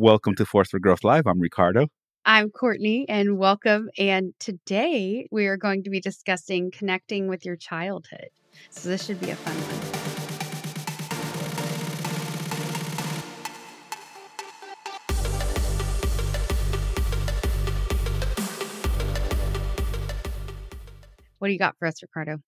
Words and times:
Welcome 0.00 0.36
to 0.36 0.46
Force 0.46 0.70
for 0.70 0.78
Growth 0.78 1.02
Live. 1.02 1.26
I'm 1.26 1.40
Ricardo. 1.40 1.88
I'm 2.24 2.50
Courtney, 2.50 3.04
and 3.08 3.36
welcome. 3.36 3.90
And 3.98 4.32
today 4.38 5.26
we 5.32 5.48
are 5.48 5.56
going 5.56 5.82
to 5.82 5.90
be 5.90 5.98
discussing 5.98 6.70
connecting 6.70 7.26
with 7.26 7.44
your 7.44 7.56
childhood. 7.56 8.28
So 8.70 8.90
this 8.90 9.04
should 9.04 9.18
be 9.18 9.30
a 9.30 9.34
fun 9.34 9.56
one. 9.56 9.74
What 21.40 21.48
do 21.48 21.52
you 21.52 21.58
got 21.58 21.76
for 21.76 21.88
us, 21.88 22.00
Ricardo? 22.00 22.38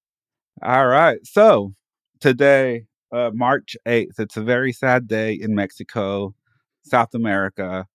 All 0.63 0.87
right. 0.87 1.19
So 1.25 1.75
today, 2.21 2.85
uh, 3.13 3.33
March 3.35 3.77
8th, 3.89 4.21
it's 4.21 4.37
a 4.37 4.43
very 4.43 4.73
sad 4.73 5.09
day 5.09 5.33
in 5.33 5.57
Mexico, 5.57 6.37
South 6.83 7.15
America. 7.15 7.87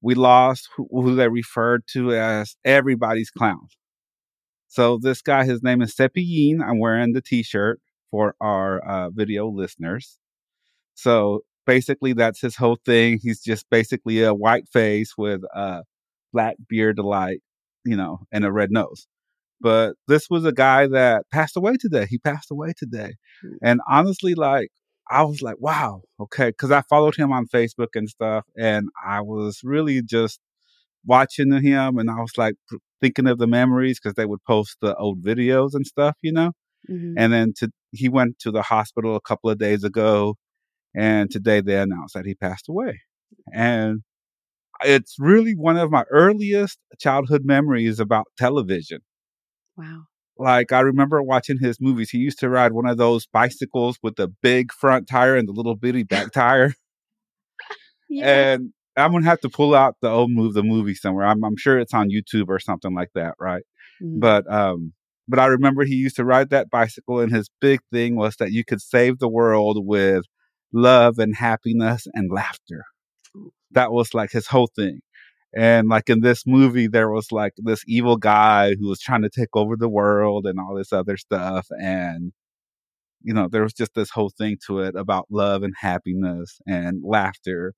We 0.00 0.14
lost 0.14 0.68
who, 0.76 0.88
who 0.90 1.14
they 1.14 1.28
referred 1.28 1.84
to 1.92 2.12
as 2.12 2.56
everybody's 2.64 3.30
clown. 3.30 3.68
So 4.68 4.98
this 4.98 5.22
guy, 5.22 5.44
his 5.44 5.62
name 5.62 5.82
is 5.82 5.94
Cepillín. 5.94 6.60
I'm 6.66 6.78
wearing 6.78 7.12
the 7.12 7.20
t-shirt 7.20 7.80
for 8.10 8.34
our 8.40 8.80
uh, 8.80 9.10
video 9.10 9.48
listeners. 9.48 10.18
So 10.94 11.40
basically, 11.66 12.12
that's 12.12 12.40
his 12.40 12.56
whole 12.56 12.78
thing. 12.84 13.18
He's 13.22 13.42
just 13.42 13.68
basically 13.70 14.22
a 14.22 14.34
white 14.34 14.68
face 14.72 15.14
with 15.16 15.42
a 15.54 15.82
black 16.32 16.56
beard, 16.68 16.98
like 16.98 17.40
you 17.84 17.96
know, 17.96 18.20
and 18.32 18.44
a 18.44 18.52
red 18.52 18.70
nose. 18.70 19.06
But 19.60 19.94
this 20.08 20.28
was 20.28 20.44
a 20.44 20.52
guy 20.52 20.86
that 20.88 21.24
passed 21.30 21.56
away 21.56 21.76
today. 21.78 22.06
He 22.08 22.18
passed 22.18 22.50
away 22.50 22.72
today, 22.76 23.14
and 23.62 23.80
honestly, 23.88 24.34
like 24.34 24.68
I 25.12 25.22
was 25.24 25.42
like, 25.42 25.56
wow, 25.60 26.02
okay, 26.20 26.50
because 26.50 26.72
I 26.72 26.82
followed 26.82 27.16
him 27.16 27.32
on 27.32 27.46
Facebook 27.48 27.90
and 27.96 28.08
stuff, 28.08 28.44
and 28.58 28.88
I 29.06 29.20
was 29.22 29.60
really 29.64 30.02
just 30.02 30.40
watching 31.06 31.52
him, 31.52 31.98
and 31.98 32.10
I 32.10 32.20
was 32.20 32.32
like 32.38 32.54
thinking 33.00 33.26
of 33.28 33.38
the 33.38 33.46
memories 33.48 34.00
because 34.00 34.14
they 34.16 34.26
would 34.26 34.44
post 34.44 34.78
the 34.82 34.96
old 34.96 35.22
videos 35.22 35.74
and 35.74 35.86
stuff, 35.86 36.16
you 36.22 36.32
know. 36.32 36.52
Mhm. 36.90 37.14
And 37.16 37.32
then 37.32 37.52
to 37.58 37.70
he 37.92 38.08
went 38.08 38.38
to 38.40 38.50
the 38.52 38.62
hospital 38.62 39.16
a 39.16 39.20
couple 39.22 39.50
of 39.50 39.58
days 39.58 39.84
ago, 39.84 40.36
and 40.94 41.30
today 41.30 41.60
they 41.62 41.78
announced 41.80 42.14
that 42.14 42.26
he 42.26 42.34
passed 42.36 42.68
away. 42.68 43.00
And 43.52 44.02
it's 44.84 45.16
really 45.18 45.54
one 45.54 45.76
of 45.78 45.90
my 45.90 46.04
earliest 46.10 46.78
childhood 47.00 47.42
memories 47.44 48.00
about 48.00 48.26
television. 48.38 49.00
Wow. 49.76 50.06
Like 50.38 50.72
I 50.72 50.80
remember 50.80 51.22
watching 51.22 51.58
his 51.58 51.80
movies. 51.80 52.10
He 52.10 52.18
used 52.18 52.38
to 52.40 52.48
ride 52.48 52.72
one 52.72 52.86
of 52.86 52.96
those 52.98 53.26
bicycles 53.26 53.98
with 54.02 54.16
the 54.16 54.28
big 54.42 54.72
front 54.72 55.08
tire 55.08 55.36
and 55.36 55.46
the 55.48 55.52
little 55.52 55.76
bitty 55.76 56.02
back 56.04 56.32
tire. 56.32 56.74
Yeah. 58.08 58.52
And 58.54 58.72
I'm 58.96 59.12
gonna 59.12 59.24
have 59.24 59.40
to 59.40 59.48
pull 59.48 59.74
out 59.74 59.96
the 60.02 60.08
old 60.10 60.30
move 60.30 60.54
the 60.54 60.62
movie 60.62 60.94
somewhere. 60.94 61.26
I'm, 61.26 61.42
I'm 61.44 61.56
sure 61.56 61.78
it's 61.78 61.94
on 61.94 62.10
YouTube 62.10 62.48
or 62.48 62.58
something 62.58 62.94
like 62.94 63.10
that, 63.14 63.34
right? 63.40 63.62
Mhm. 64.02 64.20
But 64.20 64.52
um, 64.52 64.92
but 65.28 65.38
I 65.38 65.46
remember 65.46 65.84
he 65.84 65.94
used 65.94 66.16
to 66.16 66.24
ride 66.24 66.50
that 66.50 66.68
bicycle, 66.70 67.20
and 67.20 67.32
his 67.32 67.48
big 67.60 67.80
thing 67.90 68.16
was 68.16 68.36
that 68.36 68.52
you 68.52 68.64
could 68.64 68.82
save 68.82 69.18
the 69.18 69.28
world 69.28 69.86
with 69.86 70.24
love 70.74 71.18
and 71.18 71.34
happiness 71.36 72.06
and 72.12 72.30
laughter. 72.30 72.84
That 73.70 73.92
was 73.92 74.14
like 74.14 74.30
his 74.32 74.46
whole 74.46 74.68
thing. 74.76 75.00
And 75.54 75.88
like 75.88 76.08
in 76.08 76.20
this 76.20 76.46
movie, 76.46 76.86
there 76.86 77.10
was 77.10 77.30
like 77.30 77.52
this 77.58 77.84
evil 77.86 78.16
guy 78.16 78.74
who 78.74 78.88
was 78.88 79.00
trying 79.00 79.22
to 79.22 79.28
take 79.28 79.54
over 79.54 79.76
the 79.76 79.88
world 79.88 80.46
and 80.46 80.58
all 80.58 80.74
this 80.74 80.92
other 80.92 81.16
stuff. 81.16 81.66
And, 81.70 82.32
you 83.22 83.34
know, 83.34 83.48
there 83.48 83.62
was 83.62 83.74
just 83.74 83.94
this 83.94 84.10
whole 84.10 84.30
thing 84.30 84.56
to 84.66 84.80
it 84.80 84.94
about 84.96 85.26
love 85.30 85.62
and 85.62 85.74
happiness 85.78 86.58
and 86.66 87.02
laughter 87.04 87.74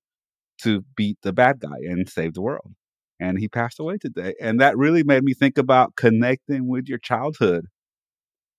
to 0.61 0.85
beat 0.95 1.17
the 1.21 1.33
bad 1.33 1.59
guy 1.59 1.77
and 1.83 2.07
save 2.07 2.33
the 2.33 2.41
world. 2.41 2.71
And 3.19 3.39
he 3.39 3.47
passed 3.47 3.79
away 3.79 3.97
today. 3.97 4.35
And 4.41 4.59
that 4.61 4.77
really 4.77 5.03
made 5.03 5.23
me 5.23 5.33
think 5.33 5.57
about 5.57 5.95
connecting 5.95 6.67
with 6.67 6.87
your 6.87 6.97
childhood, 6.97 7.65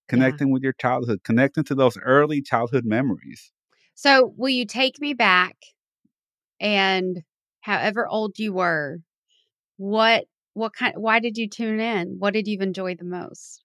connecting 0.09 0.51
with 0.51 0.63
your 0.63 0.75
childhood, 0.75 1.21
connecting 1.25 1.65
to 1.65 1.75
those 1.75 1.97
early 1.99 2.43
childhood 2.43 2.85
memories. 2.85 3.51
So, 3.95 4.35
will 4.37 4.51
you 4.51 4.67
take 4.67 5.01
me 5.01 5.15
back 5.15 5.57
and 6.61 7.23
however 7.61 8.07
old 8.07 8.39
you 8.39 8.53
were, 8.53 8.99
what 9.77 10.25
what 10.55 10.73
kind 10.75 10.95
why 10.97 11.21
did 11.21 11.37
you 11.37 11.49
tune 11.49 11.81
in? 11.81 12.17
What 12.19 12.33
did 12.35 12.47
you 12.47 12.59
enjoy 12.61 12.95
the 12.95 13.05
most? 13.05 13.63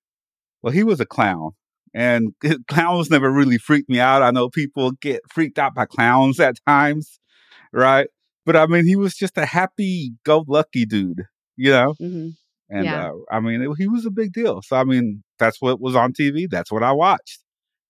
Well, 0.61 0.73
he 0.73 0.83
was 0.83 0.99
a 0.99 1.05
clown, 1.05 1.51
and 1.93 2.33
clowns 2.67 3.09
never 3.09 3.31
really 3.31 3.57
freaked 3.57 3.89
me 3.89 3.99
out. 3.99 4.21
I 4.21 4.31
know 4.31 4.49
people 4.49 4.91
get 4.91 5.21
freaked 5.31 5.57
out 5.59 5.73
by 5.75 5.85
clowns 5.85 6.39
at 6.39 6.55
times, 6.67 7.19
right? 7.73 8.07
But 8.45 8.55
I 8.55 8.65
mean, 8.67 8.85
he 8.85 8.95
was 8.95 9.15
just 9.15 9.37
a 9.37 9.45
happy 9.45 10.13
go 10.25 10.43
lucky 10.47 10.85
dude, 10.85 11.23
you 11.57 11.71
know? 11.71 11.95
hmm 11.99 12.29
And 12.69 12.85
Yeah. 12.85 13.09
uh, 13.09 13.13
I 13.31 13.39
mean, 13.39 13.61
it, 13.61 13.69
he 13.77 13.87
was 13.87 14.05
a 14.05 14.11
big 14.11 14.33
deal. 14.33 14.61
So, 14.61 14.75
I 14.77 14.83
mean, 14.83 15.23
that's 15.39 15.61
what 15.61 15.79
was 15.81 15.95
on 15.95 16.13
TV. 16.13 16.47
That's 16.47 16.71
what 16.71 16.83
I 16.83 16.91
watched. 16.91 17.39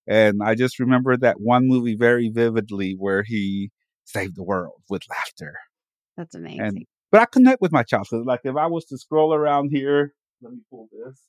And 0.07 0.41
I 0.43 0.55
just 0.55 0.79
remember 0.79 1.15
that 1.17 1.39
one 1.41 1.67
movie 1.67 1.95
very 1.95 2.29
vividly 2.29 2.93
where 2.97 3.23
he 3.23 3.71
saved 4.05 4.35
the 4.35 4.43
world 4.43 4.81
with 4.89 5.03
laughter. 5.09 5.55
That's 6.17 6.35
amazing. 6.35 6.59
And 6.65 6.85
but 7.11 7.21
I 7.21 7.25
connect 7.25 7.61
with 7.61 7.71
my 7.71 7.83
childhood. 7.83 8.25
Like 8.25 8.41
if 8.43 8.55
I 8.55 8.67
was 8.67 8.85
to 8.85 8.97
scroll 8.97 9.33
around 9.33 9.69
here, 9.71 10.13
let 10.41 10.53
me 10.53 10.59
pull 10.69 10.89
this. 10.91 11.21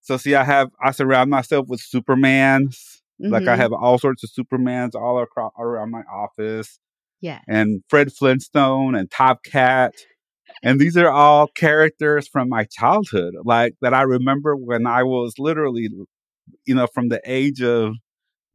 So 0.00 0.16
see, 0.16 0.34
I 0.34 0.44
have 0.44 0.70
I 0.84 0.90
surround 0.92 1.30
myself 1.30 1.68
with 1.68 1.80
Supermans. 1.82 2.76
Like 3.20 3.48
I 3.48 3.54
Mhm. 3.54 3.58
have 3.58 3.72
all 3.72 3.98
sorts 3.98 4.24
of 4.24 4.30
Supermans 4.30 4.94
all 4.94 5.20
across 5.22 5.52
around 5.58 5.90
my 5.90 6.02
office, 6.12 6.78
yeah. 7.20 7.40
and 7.48 7.82
Fred 7.88 8.12
Flintstone 8.12 8.94
and 8.94 9.10
Top 9.10 9.44
Cat, 9.44 9.94
and 10.62 10.80
these 10.80 10.96
are 10.96 11.10
all 11.10 11.46
characters 11.48 12.28
from 12.28 12.48
my 12.48 12.64
childhood, 12.64 13.34
like 13.44 13.74
that 13.82 13.94
I 13.94 14.02
remember 14.02 14.56
when 14.56 14.86
I 14.86 15.02
was 15.04 15.34
literally, 15.38 15.88
you 16.66 16.74
know, 16.74 16.86
from 16.94 17.08
the 17.08 17.20
age 17.24 17.62
of 17.62 17.94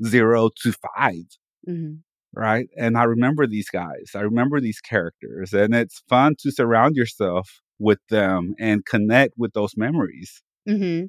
zero 0.05 0.49
to 0.63 0.73
five 0.73 1.25
hmm 1.65 1.95
right? 2.33 2.67
And 2.77 2.97
I 2.97 3.03
remember 3.03 3.47
these 3.47 3.69
guys. 3.69 4.11
I 4.15 4.21
remember 4.21 4.59
these 4.59 4.79
characters, 4.79 5.53
and 5.53 5.73
it's 5.75 6.01
fun 6.09 6.35
to 6.39 6.51
surround 6.51 6.95
yourself 6.95 7.49
with 7.79 7.99
them 8.09 8.55
and 8.59 8.85
connect 8.85 9.33
with 9.37 9.53
those 9.53 9.73
memories. 9.77 10.41
hmm 10.67 11.03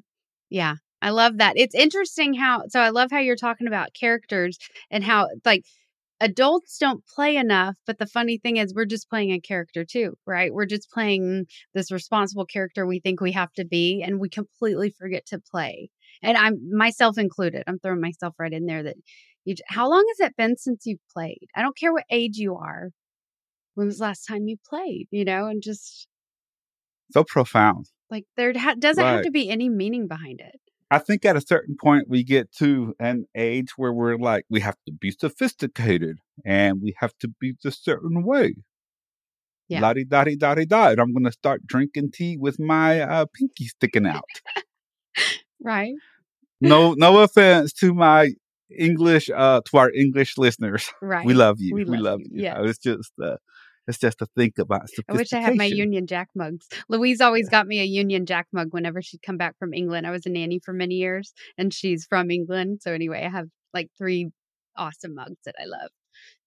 Yeah. 0.49 0.75
I 1.01 1.11
love 1.11 1.37
that. 1.39 1.53
It's 1.57 1.75
interesting 1.75 2.33
how 2.35 2.63
so 2.69 2.79
I 2.81 2.89
love 2.89 3.09
how 3.11 3.19
you're 3.19 3.35
talking 3.37 3.67
about 3.67 3.93
characters 3.99 4.57
and 4.91 5.03
how 5.03 5.29
like 5.45 5.63
adults 6.21 6.77
don't 6.79 7.05
play 7.07 7.37
enough, 7.37 7.77
but 7.87 7.99
the 7.99 8.07
funny 8.07 8.37
thing 8.39 8.57
is 8.57 8.73
we're 8.75 8.85
just 8.85 9.09
playing 9.09 9.31
a 9.33 9.39
character 9.41 9.85
too, 9.85 10.15
right? 10.27 10.53
We're 10.53 10.65
just 10.67 10.91
playing 10.91 11.47
this 11.75 11.91
responsible 11.91 12.45
character 12.45 12.85
we 12.87 12.99
think 13.01 13.21
we 13.21 13.33
have 13.33 13.53
to 13.53 13.65
be 13.65 14.03
and 14.05 14.19
we 14.19 14.29
completely 14.29 14.91
forget 14.99 15.25
to 15.27 15.39
play. 15.51 15.89
And 16.23 16.37
I'm 16.37 16.59
myself 16.77 17.17
included. 17.17 17.63
I'm 17.67 17.79
throwing 17.79 18.01
myself 18.01 18.35
right 18.39 18.53
in 18.53 18.65
there 18.67 18.83
that 18.83 18.97
you 19.45 19.55
how 19.67 19.89
long 19.89 20.05
has 20.17 20.27
it 20.27 20.35
been 20.37 20.57
since 20.57 20.85
you've 20.85 21.05
played? 21.13 21.47
I 21.55 21.61
don't 21.61 21.77
care 21.77 21.91
what 21.93 22.03
age 22.09 22.37
you 22.37 22.55
are. 22.55 22.89
When 23.75 23.87
was 23.87 23.97
the 23.99 24.03
last 24.03 24.25
time 24.27 24.47
you 24.47 24.57
played, 24.69 25.07
you 25.11 25.23
know, 25.25 25.45
and 25.47 25.61
just 25.61 26.07
So 27.11 27.23
profound. 27.23 27.85
like 28.09 28.25
there 28.37 28.51
ha- 28.57 28.75
doesn't 28.77 29.03
have 29.03 29.23
to 29.23 29.31
be 29.31 29.49
any 29.49 29.69
meaning 29.69 30.07
behind 30.07 30.39
it. 30.41 30.59
I 30.91 30.97
think 30.97 31.23
at 31.23 31.35
a 31.35 31.41
certain 31.41 31.75
point 31.79 32.09
we 32.09 32.23
get 32.23 32.51
to 32.53 32.95
an 32.99 33.25
age 33.35 33.77
where 33.77 33.93
we're 33.93 34.17
like, 34.17 34.45
we 34.49 34.59
have 34.61 34.75
to 34.87 34.91
be 34.91 35.11
sophisticated 35.11 36.17
and 36.43 36.81
we 36.81 36.95
have 36.97 37.13
to 37.19 37.27
be 37.39 37.53
a 37.63 37.71
certain 37.71 38.23
way. 38.25 38.55
Yeah. 39.67 39.81
La 39.81 39.93
di 39.93 40.03
da 40.03 40.23
di 40.23 40.35
da 40.35 40.55
di 40.55 40.65
da. 40.65 40.87
And 40.89 40.99
I'm 40.99 41.13
going 41.13 41.25
to 41.25 41.31
start 41.31 41.67
drinking 41.67 42.09
tea 42.11 42.37
with 42.37 42.59
my 42.59 43.01
uh, 43.01 43.25
pinky 43.33 43.65
sticking 43.65 44.07
out. 44.07 44.23
Right. 45.61 45.93
no, 46.61 46.93
no 46.93 47.19
offense 47.19 47.73
to 47.73 47.93
my 47.93 48.31
English, 48.77 49.29
uh, 49.29 49.61
to 49.69 49.77
our 49.77 49.91
English 49.91 50.37
listeners. 50.37 50.89
Right. 51.01 51.25
We 51.25 51.33
love 51.33 51.57
you. 51.59 51.73
We 51.75 51.83
We, 51.85 51.97
love 51.97 52.03
love, 52.03 52.19
you. 52.21 52.29
you. 52.31 52.43
Yes. 52.43 52.57
Uh, 52.57 52.63
It's 52.63 52.79
just, 52.79 53.11
uh, 53.21 53.37
it's 53.87 53.97
just 53.97 54.19
to 54.19 54.27
think 54.35 54.59
about 54.59 54.87
I 55.09 55.13
wish 55.13 55.33
I 55.33 55.39
had 55.39 55.55
my. 55.55 55.65
Union 55.65 56.05
Jack 56.05 56.29
mugs. 56.35 56.67
Louise 56.89 57.21
always 57.21 57.49
got 57.49 57.65
me 57.65 57.79
a 57.79 57.85
Union 57.85 58.25
Jack 58.27 58.47
mug 58.53 58.67
whenever 58.71 59.01
she'd 59.01 59.23
come 59.23 59.37
back 59.37 59.55
from 59.57 59.73
England. 59.73 60.05
I 60.05 60.11
was 60.11 60.25
a 60.27 60.29
nanny 60.29 60.59
for 60.63 60.73
many 60.73 60.95
years 60.95 61.33
and 61.57 61.73
she's 61.73 62.05
from 62.05 62.29
England. 62.29 62.81
So 62.83 62.93
anyway, 62.93 63.23
I 63.25 63.29
have 63.29 63.47
like 63.73 63.89
three 63.97 64.29
awesome 64.77 65.15
mugs 65.15 65.37
that 65.45 65.55
I 65.59 65.65
love. 65.65 65.89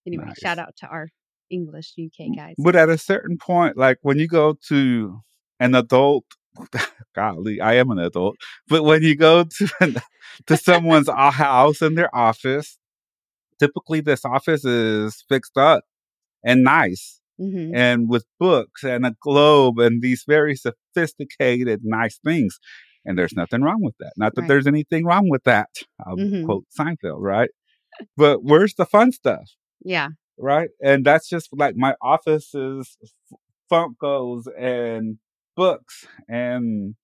Anyway, 0.07 0.25
Nice. 0.27 0.39
shout 0.39 0.59
out 0.61 0.77
to 0.79 0.87
our 0.87 1.09
English 1.51 1.95
UK 1.99 2.37
guys. 2.37 2.55
But 2.59 2.77
at 2.77 2.89
a 2.89 2.99
certain 2.99 3.39
point, 3.39 3.77
like 3.77 3.99
when 4.03 4.19
you 4.21 4.29
go 4.29 4.57
to 4.69 5.21
an 5.59 5.75
adult, 5.75 6.25
golly, 7.15 7.61
I 7.61 7.75
am 7.75 7.91
an 7.91 7.99
adult. 7.99 8.37
But 8.69 8.85
when 8.85 9.03
you 9.03 9.17
go 9.17 9.45
to 9.81 10.03
to 10.47 10.57
someone's 10.57 11.09
house 11.09 11.83
in 11.83 11.95
their 11.95 12.15
office, 12.15 12.79
typically 13.59 14.01
this 14.01 14.25
office 14.25 14.65
is 14.65 15.25
fixed 15.29 15.57
up 15.57 15.85
and 16.45 16.63
nice 16.65 17.21
hmm 17.39 17.71
and 17.75 18.09
with 18.09 18.27
books 18.39 18.85
and 18.85 19.07
a 19.07 19.15
globe 19.23 19.79
and 19.79 20.03
these 20.03 20.25
very 20.29 20.55
sophisticated, 20.55 21.81
nice 21.85 22.19
things. 22.25 22.59
And 23.05 23.19
there's 23.19 23.33
nothing 23.35 23.63
wrong 23.63 23.81
with 23.83 23.95
that. 23.99 24.13
Not 24.17 24.35
that 24.35 24.43
Right. 24.43 24.49
there's 24.49 24.67
anything 24.67 25.05
wrong 25.07 25.29
with 25.29 25.43
that. 25.45 25.71
I'll 26.07 26.17
Mhm. 26.17 26.45
quote 26.45 26.65
Seinfeld, 26.79 27.21
right? 27.21 27.51
But 28.17 28.45
where's 28.45 28.75
the 28.75 28.87
fun 28.87 29.13
stuff? 29.13 29.49
Yeah. 29.85 30.09
right? 30.39 30.71
And 30.83 31.05
that's 31.05 31.29
just 31.29 31.49
like 31.53 31.77
my 31.77 31.95
office 32.03 32.55
is 32.55 32.97
Funkos 33.71 34.45
and 34.59 35.19
books 35.57 36.07
and 36.29 36.95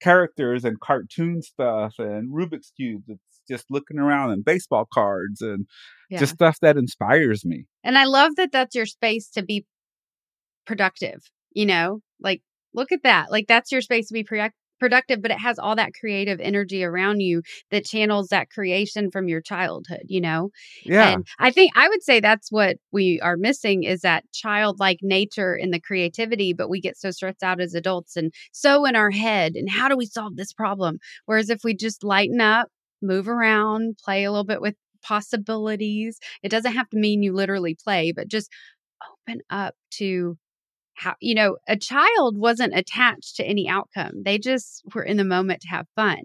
characters 0.00 0.64
and 0.64 0.80
cartoon 0.80 1.42
stuff 1.42 1.94
and 1.98 2.32
Rubik's 2.32 2.72
cubes. 2.76 3.04
It's 3.08 3.40
just 3.48 3.66
looking 3.70 3.98
around 3.98 4.30
and 4.30 4.44
baseball 4.44 4.86
cards 4.92 5.40
and 5.40 5.66
Yeah. 6.10 6.18
just 6.18 6.34
stuff 6.34 6.58
that 6.60 6.76
inspires 6.76 7.44
me. 7.44 7.66
And 7.84 7.96
I 7.96 8.04
love 8.04 8.36
that 8.36 8.50
that's 8.52 8.74
your 8.74 8.86
space 8.86 9.30
to 9.30 9.42
be 9.42 9.64
productive, 10.66 11.20
you 11.52 11.66
know? 11.66 12.00
Like 12.20 12.42
look 12.74 12.92
at 12.92 13.02
that. 13.04 13.30
Like 13.30 13.46
that's 13.48 13.70
your 13.72 13.80
space 13.80 14.08
to 14.08 14.14
be 14.14 14.24
product- 14.24 14.56
productive, 14.82 15.22
but 15.22 15.30
it 15.30 15.38
has 15.38 15.60
all 15.60 15.76
that 15.76 15.92
creative 15.94 16.40
energy 16.40 16.82
around 16.82 17.20
you 17.20 17.40
that 17.70 17.84
channels 17.84 18.28
that 18.28 18.50
creation 18.50 19.12
from 19.12 19.28
your 19.28 19.40
childhood, 19.40 20.02
you 20.08 20.20
know? 20.20 20.50
Yeah. 20.84 21.12
And 21.12 21.26
I 21.38 21.52
think 21.52 21.70
I 21.76 21.88
would 21.88 22.02
say 22.02 22.18
that's 22.18 22.50
what 22.50 22.78
we 22.90 23.20
are 23.20 23.36
missing 23.36 23.84
is 23.84 24.00
that 24.00 24.24
childlike 24.32 24.98
nature 25.02 25.54
in 25.54 25.70
the 25.70 25.78
creativity, 25.78 26.52
but 26.52 26.68
we 26.68 26.80
get 26.80 26.96
so 26.98 27.12
stressed 27.12 27.44
out 27.44 27.60
as 27.60 27.74
adults 27.74 28.16
and 28.16 28.32
so 28.50 28.84
in 28.84 28.96
our 28.96 29.12
head. 29.12 29.54
And 29.54 29.70
how 29.70 29.86
do 29.88 29.96
we 29.96 30.06
solve 30.06 30.34
this 30.34 30.52
problem? 30.52 30.98
Whereas 31.26 31.48
if 31.48 31.60
we 31.62 31.74
just 31.76 32.02
lighten 32.02 32.40
up, 32.40 32.68
move 33.00 33.28
around, 33.28 33.98
play 34.04 34.24
a 34.24 34.32
little 34.32 34.44
bit 34.44 34.60
with 34.60 34.74
possibilities, 35.02 36.18
it 36.42 36.48
doesn't 36.48 36.72
have 36.72 36.88
to 36.90 36.96
mean 36.98 37.22
you 37.22 37.32
literally 37.32 37.76
play, 37.84 38.10
but 38.10 38.26
just 38.26 38.50
open 39.28 39.40
up 39.50 39.74
to 39.92 40.36
how, 40.94 41.14
you 41.20 41.34
know, 41.34 41.56
a 41.68 41.76
child 41.76 42.36
wasn't 42.36 42.76
attached 42.76 43.36
to 43.36 43.44
any 43.44 43.68
outcome. 43.68 44.22
They 44.24 44.38
just 44.38 44.82
were 44.94 45.02
in 45.02 45.16
the 45.16 45.24
moment 45.24 45.62
to 45.62 45.68
have 45.68 45.86
fun. 45.96 46.18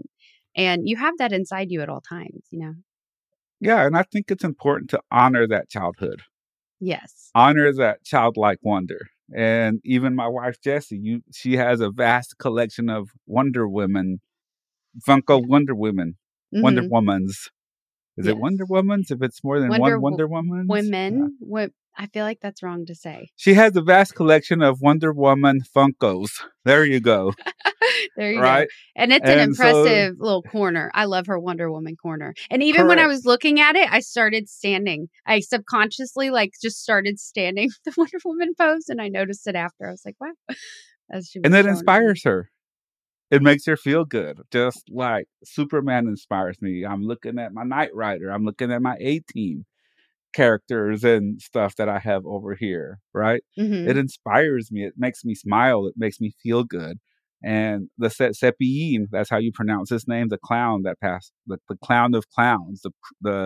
And 0.55 0.87
you 0.87 0.97
have 0.97 1.13
that 1.19 1.31
inside 1.33 1.69
you 1.71 1.81
at 1.81 1.89
all 1.89 2.01
times, 2.01 2.45
you 2.51 2.59
know? 2.59 2.73
yeah. 3.59 3.85
And 3.85 3.95
I 3.97 4.03
think 4.03 4.29
it's 4.29 4.43
important 4.43 4.89
to 4.91 4.99
honor 5.11 5.47
that 5.47 5.69
childhood, 5.69 6.21
Yes. 6.79 7.29
honor 7.35 7.71
that 7.73 8.03
childlike 8.03 8.59
wonder. 8.61 8.99
And 9.35 9.81
even 9.83 10.15
my 10.15 10.27
wife 10.27 10.59
Jessie, 10.61 10.97
you 11.01 11.21
she 11.33 11.57
has 11.57 11.81
a 11.81 11.89
vast 11.91 12.37
collection 12.37 12.89
of 12.89 13.09
Wonder 13.25 13.67
Women, 13.67 14.19
Funko 15.07 15.45
Wonder 15.45 15.75
Women, 15.75 16.17
Wonder 16.51 16.83
Mhm. 16.83 16.89
Womans. 16.89 17.49
Is 18.17 18.25
Yes. 18.25 18.27
it 18.29 18.37
Wonder 18.39 18.65
Womans? 18.65 19.11
If 19.11 19.21
it's 19.21 19.43
more 19.43 19.59
than 19.59 19.69
Wonder 19.69 19.99
one 19.99 20.13
Wonder 20.13 20.27
Woman, 20.27 20.65
women. 20.67 21.37
Wo- 21.39 21.67
I 21.99 22.05
feel 22.07 22.23
like 22.23 22.39
that's 22.41 22.61
wrong 22.61 22.85
to 22.85 22.93
say. 22.95 23.29
She 23.35 23.55
has 23.55 23.75
a 23.75 23.81
vast 23.81 24.13
collection 24.13 24.61
of 24.61 24.81
Wonder 24.81 25.11
Woman 25.11 25.61
Funkos. 25.75 26.29
There 26.63 26.85
you 26.85 26.99
go. 26.99 27.33
there 28.17 28.31
you 28.33 28.39
right? 28.39 28.67
go. 28.67 29.01
And 29.01 29.11
it's 29.11 29.25
an 29.27 29.39
And 29.39 29.55
so- 29.55 29.67
impressive 29.67 30.15
little 30.19 30.43
corner. 30.43 30.91
I 30.93 31.05
love 31.05 31.25
her 31.25 31.39
Wonder 31.39 31.71
Woman 31.71 31.95
corner. 31.95 32.35
And 32.51 32.61
even 32.61 32.87
when 32.87 32.99
I 32.99 33.07
was 33.07 33.25
looking 33.25 33.59
at 33.59 33.75
it, 33.75 33.91
I 33.91 33.99
started 34.01 34.47
standing. 34.47 35.07
I 35.25 35.39
subconsciously 35.39 36.29
like 36.29 36.51
just 36.61 36.81
started 36.81 37.19
standing 37.19 37.69
the 37.85 37.93
Wonder 37.97 38.17
Woman 38.23 38.53
pose, 38.59 38.89
and 38.89 39.01
I 39.01 39.07
noticed 39.07 39.47
it 39.47 39.55
after. 39.55 39.87
I 39.87 39.91
was 39.91 40.03
like, 40.05 40.15
wow. 40.21 40.33
As 41.11 41.29
she 41.29 41.39
was 41.39 41.45
And 41.45 41.55
it 41.55 41.65
inspires 41.65 42.23
her. 42.25 42.49
It 43.31 43.41
makes 43.41 43.65
her 43.65 43.75
feel 43.75 44.05
good. 44.05 44.39
Just 44.51 44.83
like 44.89 45.27
Superman 45.43 46.07
inspires 46.07 46.61
me. 46.61 46.85
I'm 46.85 47.01
looking 47.01 47.39
at 47.39 47.53
my 47.53 47.63
Knight 47.63 47.93
Rider. 47.93 48.29
I'm 48.29 48.45
looking 48.45 48.71
at 48.71 48.81
my 48.81 48.95
A 48.99 49.19
team 49.19 49.65
characters 50.41 51.03
and 51.13 51.41
stuff 51.41 51.71
that 51.77 51.89
I 51.89 51.99
have 52.09 52.23
over 52.35 52.51
here, 52.65 52.99
right? 53.25 53.41
Mhm. 53.59 53.87
It 53.89 53.97
inspires 53.97 54.65
me. 54.71 54.79
It 54.89 54.93
makes 55.05 55.21
me 55.27 55.33
smile. 55.35 55.79
It 55.89 55.95
makes 55.97 56.17
me 56.23 56.29
feel 56.43 56.63
good. 56.63 56.95
And 57.43 57.89
the 57.97 58.09
Se- 58.09 58.35
Cepillín, 58.41 59.01
that's 59.11 59.29
how 59.29 59.37
you 59.45 59.51
pronounce 59.53 59.89
his 59.89 60.07
name, 60.07 60.27
the 60.29 60.39
clown 60.49 60.77
that 60.83 60.99
passed, 60.99 61.31
the, 61.49 61.57
the 61.69 61.77
clown 61.85 62.11
of 62.15 62.23
clowns, 62.35 62.81
the 62.85 62.91
the 63.27 63.37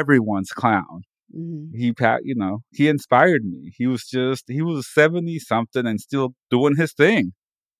everyone's 0.00 0.52
clown. 0.62 1.02
Mhm. 1.36 1.70
he 1.82 1.88
you 2.28 2.34
know 2.42 2.54
he 2.78 2.88
inspired 2.88 3.44
me 3.44 3.60
he 3.78 3.86
was 3.86 4.02
just 4.18 4.44
he 4.48 4.62
was 4.62 4.92
70 5.00 5.38
something 5.38 5.86
and 5.86 6.00
still 6.00 6.28
doing 6.50 6.74
his 6.82 6.92
thing 7.02 7.24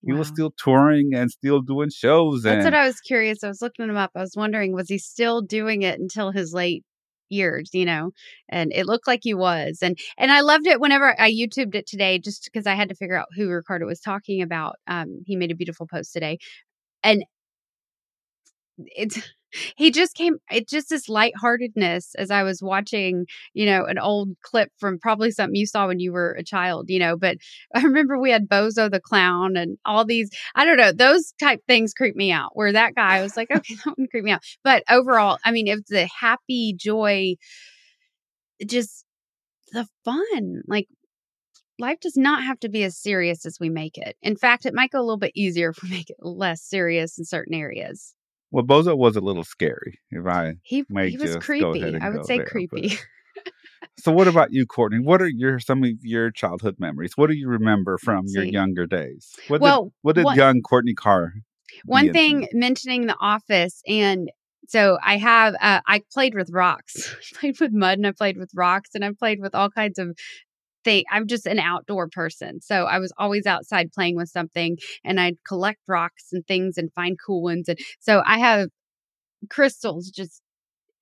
he 0.07 0.13
was 0.13 0.29
still 0.29 0.53
touring 0.57 1.11
and 1.19 1.31
still 1.39 1.61
doing 1.61 1.91
shows 1.91 2.43
That's 2.45 2.65
and 2.65 2.75
what 2.75 2.81
I 2.83 2.87
was 2.87 3.01
curious. 3.01 3.43
I 3.45 3.49
was 3.49 3.61
looking 3.61 3.89
him 3.89 3.97
up. 3.97 4.13
I 4.15 4.21
was 4.21 4.35
wondering, 4.37 4.73
was 4.73 4.89
he 4.89 4.99
still 4.99 5.43
doing 5.43 5.83
it 5.83 5.99
until 6.01 6.31
his 6.31 6.55
late 6.55 6.85
years, 7.31 7.71
you 7.73 7.85
know? 7.85 8.13
And 8.49 8.73
it 8.75 8.87
looked 8.87 9.07
like 9.07 9.21
he 9.23 9.35
was. 9.35 9.79
And 9.83 9.99
and 10.19 10.33
I 10.33 10.41
loved 10.41 10.67
it 10.67 10.81
whenever 10.81 11.19
I 11.21 11.31
YouTubed 11.33 11.75
it 11.75 11.87
today, 11.87 12.19
just 12.19 12.45
because 12.53 12.67
I 12.67 12.75
had 12.75 12.89
to 12.91 12.95
figure 12.95 13.17
out 13.17 13.29
who 13.37 13.49
Ricardo 13.49 13.87
was 13.87 14.01
talking 14.01 14.43
about. 14.43 14.77
Um, 14.87 15.23
he 15.27 15.37
made 15.37 15.51
a 15.53 15.55
beautiful 15.57 15.87
post 15.87 16.13
today. 16.13 16.39
And 17.05 17.25
it's 18.79 19.21
he 19.77 19.91
just 19.91 20.15
came 20.15 20.37
it 20.51 20.69
just 20.69 20.89
this 20.89 21.09
lightheartedness 21.09 22.15
as 22.17 22.31
I 22.31 22.43
was 22.43 22.63
watching, 22.63 23.27
you 23.55 23.67
know, 23.67 23.85
an 23.85 23.99
old 23.99 24.31
clip 24.43 24.71
from 24.79 24.99
probably 24.99 25.31
something 25.31 25.57
you 25.57 25.67
saw 25.67 25.87
when 25.87 26.01
you 26.01 26.13
were 26.13 26.33
a 26.33 26.45
child, 26.45 26.91
you 26.91 26.99
know. 26.99 27.17
But 27.17 27.39
I 27.75 27.83
remember 27.83 28.19
we 28.19 28.31
had 28.31 28.49
Bozo 28.49 28.91
the 28.91 29.01
clown 29.01 29.57
and 29.57 29.79
all 29.85 30.05
these 30.05 30.31
I 30.55 30.65
don't 30.65 30.77
know, 30.77 30.93
those 30.93 31.33
type 31.41 31.61
things 31.67 31.95
creep 31.95 32.17
me 32.17 32.33
out. 32.33 32.51
Where 32.55 32.73
that 32.73 32.95
guy 32.95 33.23
was 33.23 33.37
like, 33.37 33.51
okay, 33.51 33.75
that 33.85 33.99
one 33.99 34.09
creep 34.11 34.25
me 34.25 34.33
out. 34.33 34.43
But 34.65 34.83
overall, 34.89 35.39
I 35.45 35.51
mean, 35.53 35.69
it's 35.69 35.91
the 35.91 36.09
happy 36.21 36.75
joy, 36.77 37.35
just 38.67 39.05
the 39.73 39.87
fun. 40.05 40.63
Like 40.67 40.89
life 41.79 42.01
does 42.01 42.17
not 42.17 42.45
have 42.45 42.61
to 42.61 42.69
be 42.69 42.85
as 42.85 42.97
serious 42.97 43.47
as 43.47 43.59
we 43.61 43.71
make 43.71 43.99
it. 43.99 44.17
In 44.23 44.37
fact, 44.37 44.67
it 44.67 44.75
might 44.75 44.91
go 44.91 45.01
a 45.01 45.03
little 45.03 45.19
bit 45.19 45.33
easier 45.35 45.71
if 45.71 45.83
we 45.83 45.91
make 45.91 46.11
it 46.11 46.17
less 46.21 46.63
serious 46.63 47.19
in 47.19 47.25
certain 47.25 47.55
areas. 47.55 48.15
Well 48.51 48.65
bozo 48.65 48.97
was 48.97 49.17
a 49.17 49.21
little 49.21 49.45
scary 49.45 49.99
if 50.11 50.27
i 50.27 50.55
He 50.63 50.85
he 50.89 51.17
was 51.17 51.37
creepy. 51.37 51.97
I 51.97 52.11
would 52.11 52.27
say 52.27 52.39
there, 52.39 52.47
creepy. 52.47 52.99
so 53.99 54.13
what 54.13 54.29
about 54.29 54.53
you 54.53 54.67
courtney 54.67 54.99
what 54.99 55.21
are 55.23 55.29
your 55.29 55.59
some 55.59 55.83
of 55.85 55.91
your 56.03 56.31
childhood 56.31 56.77
memories 56.79 57.17
what 57.17 57.29
do 57.29 57.37
you 57.37 57.49
remember 57.49 57.99
from 57.99 58.25
your 58.29 58.45
younger 58.45 58.87
days 58.87 59.35
what 59.49 59.59
did, 59.59 59.63
well, 59.63 59.93
what 60.03 60.17
did 60.17 60.25
one- 60.25 60.37
young 60.37 60.61
courtney 60.63 60.95
carr 60.95 61.33
one 61.85 62.07
into? 62.07 62.13
thing 62.13 62.49
mentioning 62.53 63.07
the 63.07 63.17
office 63.21 63.83
and 63.87 64.31
so 64.69 64.99
I 65.05 65.17
have 65.17 65.55
uh, 65.61 65.81
I 65.85 66.03
played 66.13 66.37
with 66.37 66.51
rocks. 66.53 67.13
I 67.35 67.39
played 67.41 67.61
with 67.61 67.73
mud 67.73 67.99
and 67.99 68.07
I 68.07 68.13
played 68.13 68.37
with 68.37 68.53
rocks 68.55 68.91
and 68.95 69.05
I 69.05 69.11
played 69.19 69.41
with 69.41 69.53
all 69.53 69.69
kinds 69.69 69.99
of 69.99 70.17
thing. 70.85 71.05
I'm 71.11 71.27
just 71.27 71.47
an 71.47 71.59
outdoor 71.59 72.09
person. 72.09 72.61
So 72.61 72.85
I 72.85 72.99
was 72.99 73.13
always 73.19 73.47
outside 73.47 73.93
playing 73.93 74.17
with 74.17 74.29
something 74.29 74.79
and 75.05 75.21
I'd 75.21 75.37
collect 75.47 75.81
rocks 75.87 76.29
and 76.33 76.47
things 76.47 76.79
and 76.79 76.93
find 76.93 77.17
cool 77.25 77.43
ones 77.43 77.69
and 77.69 77.79
so 77.99 78.23
I 78.27 78.39
have 78.39 78.69
crystals 79.49 80.11
just 80.11 80.43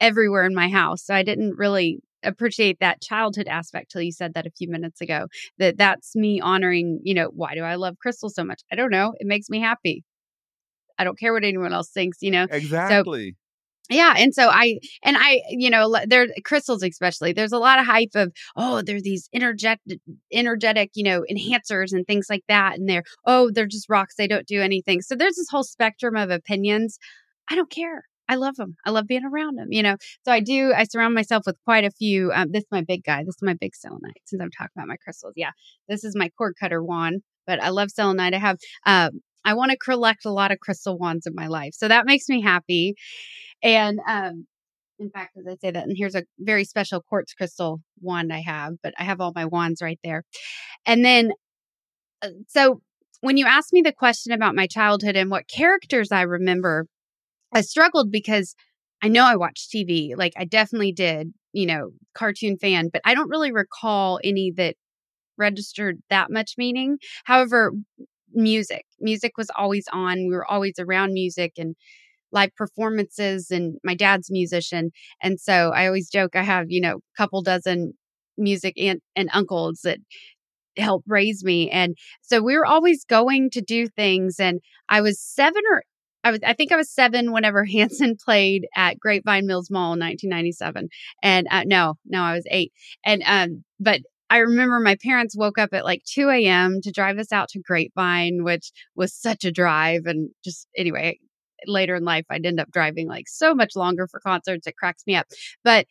everywhere 0.00 0.44
in 0.44 0.54
my 0.54 0.69
house. 0.69 1.04
So 1.04 1.14
I 1.14 1.22
didn't 1.22 1.56
really 1.56 2.00
appreciate 2.22 2.78
that 2.80 3.00
childhood 3.00 3.46
aspect 3.48 3.90
till 3.90 4.02
you 4.02 4.12
said 4.12 4.34
that 4.34 4.46
a 4.46 4.50
few 4.50 4.69
minutes 4.69 5.00
ago 5.00 5.26
that 5.58 5.78
that's 5.78 6.16
me 6.16 6.40
honoring, 6.40 7.00
you 7.04 7.14
know, 7.14 7.30
why 7.34 7.54
do 7.54 7.62
I 7.62 7.76
love 7.76 7.96
crystals 8.00 8.34
so 8.34 8.44
much? 8.44 8.62
I 8.73 8.76
don't 8.76 8.90
know. 8.90 9.14
It 9.18 9.26
makes 9.26 9.49
me 9.49 9.61
happy. 9.61 10.04
I 10.99 11.04
don't 11.04 11.18
care 11.18 11.32
what 11.32 11.44
anyone 11.44 11.73
else 11.73 11.90
thinks, 11.90 12.18
you 12.20 12.30
know. 12.30 12.47
exactly 12.50 13.37
Yeah, 13.88 14.14
and 14.18 14.35
so 14.35 14.49
I 14.49 14.78
and 15.02 15.16
I, 15.18 15.40
you 15.49 15.71
know, 15.71 15.95
there 16.07 16.26
crystals 16.45 16.83
especially. 16.83 17.33
There's 17.33 17.52
a 17.52 17.59
lot 17.59 17.78
of 17.78 17.87
hype 17.87 18.11
of 18.14 18.33
oh, 18.57 18.83
they're 18.83 19.00
these 19.00 19.28
energetic, 19.33 19.80
energetic, 20.33 20.90
you 20.95 21.04
know, 21.04 21.25
enhancers 21.30 21.92
and 21.92 22.07
things 22.07 22.26
like 22.28 22.45
that, 22.49 22.78
and 22.78 22.88
they're 22.88 23.04
oh, 23.26 23.50
they're 23.50 23.66
just 23.66 23.88
rocks. 23.88 24.14
They 24.16 24.28
don't 24.28 24.47
do 24.47 24.61
anything. 24.61 25.00
So 25.00 25.14
there's 25.16 25.37
this 25.37 25.49
whole 25.50 25.64
spectrum 25.64 26.16
of 26.16 26.30
opinions. 26.30 26.99
I 27.50 27.54
don't 27.54 27.71
care. 27.71 28.04
I 28.28 28.35
love 28.35 28.57
them. 28.57 28.76
I 28.85 28.90
love 28.90 29.07
being 29.07 29.25
around 29.25 29.57
them. 29.57 29.68
You 29.71 29.83
know, 29.83 29.97
so 30.25 30.33
I 30.33 30.40
do. 30.40 30.73
I 30.76 30.85
surround 30.85 31.14
myself 31.14 31.45
with 31.47 31.57
quite 31.64 31.85
a 31.85 31.90
few. 31.90 32.30
Um, 32.33 32.52
this 32.52 32.64
is 32.64 32.68
my 32.71 32.83
big 32.83 33.04
guy. 33.04 33.25
This 33.25 33.37
is 33.37 33.42
my 33.42 33.54
big 33.54 33.75
selenite. 33.75 34.21
Since 34.26 34.42
I'm 34.42 34.50
talking 34.50 34.73
about 34.76 34.88
my 34.88 34.97
crystals, 35.02 35.33
yeah, 35.37 35.52
this 35.88 36.04
is 36.04 36.14
my 36.14 36.28
cord 36.37 36.54
cutter 36.61 36.83
wand. 36.83 37.23
But 37.47 37.62
I 37.62 37.71
love 37.71 37.90
selenite. 37.90 38.35
I 38.35 38.38
have. 38.38 38.59
Um, 38.85 39.21
I 39.45 39.54
want 39.54 39.71
to 39.71 39.78
collect 39.78 40.26
a 40.26 40.30
lot 40.30 40.52
of 40.52 40.59
crystal 40.61 40.99
wands 40.99 41.26
in 41.26 41.35
my 41.35 41.47
life, 41.47 41.73
so 41.73 41.88
that 41.88 42.04
makes 42.04 42.28
me 42.28 42.42
happy. 42.42 42.97
And 43.62 44.00
um, 44.09 44.47
in 44.99 45.11
fact, 45.11 45.37
as 45.38 45.47
I 45.47 45.57
say 45.57 45.71
that, 45.71 45.85
and 45.85 45.97
here's 45.97 46.15
a 46.15 46.25
very 46.38 46.65
special 46.65 47.00
quartz 47.03 47.35
crystal 47.35 47.81
wand 48.00 48.33
I 48.33 48.41
have, 48.41 48.75
but 48.83 48.95
I 48.99 49.05
have 49.05 49.21
all 49.21 49.33
my 49.35 49.47
wands 49.47 49.83
right 49.83 49.99
there. 50.05 50.25
And 50.87 51.05
then, 51.05 51.33
uh, 52.23 52.31
so 52.49 52.81
when 53.21 53.37
you 53.37 53.47
asked 53.47 53.73
me 53.73 53.83
the 53.83 53.93
question 53.93 54.33
about 54.33 54.55
my 54.55 54.67
childhood 54.67 55.17
and 55.17 55.31
what 55.31 55.49
characters 55.49 56.12
I 56.12 56.23
remember, 56.23 56.87
I 57.55 57.62
struggled 57.62 58.12
because 58.12 58.55
I 59.03 59.09
know 59.09 59.25
I 59.25 59.37
watched 59.37 59.71
TV. 59.71 60.15
Like 60.17 60.35
I 60.37 60.45
definitely 60.45 60.93
did, 60.93 61.33
you 61.53 61.67
know, 61.67 61.91
cartoon 62.15 62.59
fan, 62.59 62.91
but 62.93 63.03
I 63.05 63.15
don't 63.15 63.31
really 63.31 63.53
recall 63.53 64.21
any 64.25 64.53
that 64.57 64.77
registered 65.38 66.00
that 66.11 66.31
much 66.31 66.55
meaning. 66.59 66.99
However, 67.25 67.73
music, 68.33 68.85
music 69.00 69.37
was 69.38 69.50
always 69.57 69.87
on. 69.93 70.19
We 70.29 70.35
were 70.35 70.50
always 70.50 70.75
around 70.79 71.15
music 71.15 71.53
and 71.59 71.77
live 72.32 72.54
performances 72.56 73.50
and 73.50 73.78
my 73.85 73.94
dad's 73.94 74.30
musician. 74.30 74.90
And 75.23 75.40
so 75.40 75.70
I 75.75 75.87
always 75.87 76.11
joke 76.11 76.37
I 76.37 76.42
have, 76.42 76.66
you 76.68 76.80
know, 76.80 76.97
a 76.97 77.16
couple 77.16 77.42
dozen 77.42 77.94
music 78.37 78.75
aunt 78.78 79.02
and 79.16 79.28
uncles 79.32 79.80
that 79.85 79.99
help 80.76 81.04
raise 81.06 81.44
me. 81.44 81.70
And 81.70 81.97
so 82.23 82.40
we 82.42 82.56
were 82.56 82.66
always 82.66 83.04
going 83.04 83.50
to 83.50 83.61
do 83.61 83.88
things. 83.88 84.38
And 84.38 84.61
I 84.88 85.00
was 85.00 85.20
seven 85.20 85.62
or 85.70 85.82
I 86.25 86.30
was 86.32 86.40
I 86.44 86.52
think 86.52 86.73
I 86.73 86.76
was 86.76 86.90
seven 86.90 87.32
whenever 87.32 87.64
Hanson 87.73 88.16
played 88.23 88.66
at 88.76 88.99
Grapevine 88.99 89.47
Mills 89.47 89.70
Mall 89.70 89.94
in 89.94 90.00
1997, 90.00 90.88
and 91.23 91.47
uh, 91.50 91.64
no, 91.64 91.94
no, 92.06 92.23
I 92.23 92.35
was 92.35 92.44
eight, 92.50 92.73
and 93.04 93.23
um, 93.26 93.64
but 93.80 94.00
I 94.30 94.38
remember 94.38 94.78
my 94.80 94.97
parents 95.02 95.37
woke 95.37 95.58
up 95.58 95.70
at 95.73 95.85
like 95.85 96.02
2 96.04 96.28
a.m. 96.28 96.80
to 96.82 96.90
drive 96.92 97.18
us 97.18 97.32
out 97.32 97.49
to 97.50 97.61
Grapevine, 97.61 98.44
which 98.44 98.73
was 98.94 99.14
such 99.14 99.44
a 99.44 99.52
drive, 99.52 100.02
and 100.06 100.30
just 100.44 100.68
anyway, 100.76 101.18
later 101.67 101.95
in 101.97 102.05
life, 102.05 102.25
I'd 102.31 102.47
end 102.47 102.61
up 102.61 102.71
driving 102.71 103.09
like 103.09 103.29
so 103.29 103.55
much 103.55 103.77
longer 103.77 104.07
for 104.09 104.21
concerts. 104.21 104.67
It 104.67 104.77
cracks 104.77 105.05
me 105.07 105.17
up, 105.17 105.27
but. 105.65 105.87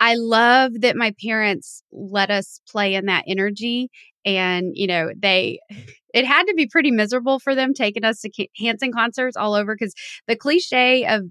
I 0.00 0.16
love 0.16 0.72
that 0.80 0.96
my 0.96 1.14
parents 1.24 1.82
let 1.92 2.28
us 2.30 2.60
play 2.68 2.94
in 2.94 3.06
that 3.06 3.24
energy 3.28 3.90
and 4.24 4.72
you 4.74 4.86
know 4.86 5.10
they 5.16 5.60
it 6.14 6.26
had 6.26 6.44
to 6.44 6.54
be 6.54 6.66
pretty 6.66 6.90
miserable 6.90 7.38
for 7.38 7.54
them 7.54 7.74
taking 7.74 8.04
us 8.04 8.20
to 8.20 8.48
Hanson 8.58 8.92
concerts 8.92 9.36
all 9.36 9.54
over 9.54 9.74
because 9.74 9.94
the 10.26 10.36
cliche 10.36 11.06
of 11.06 11.22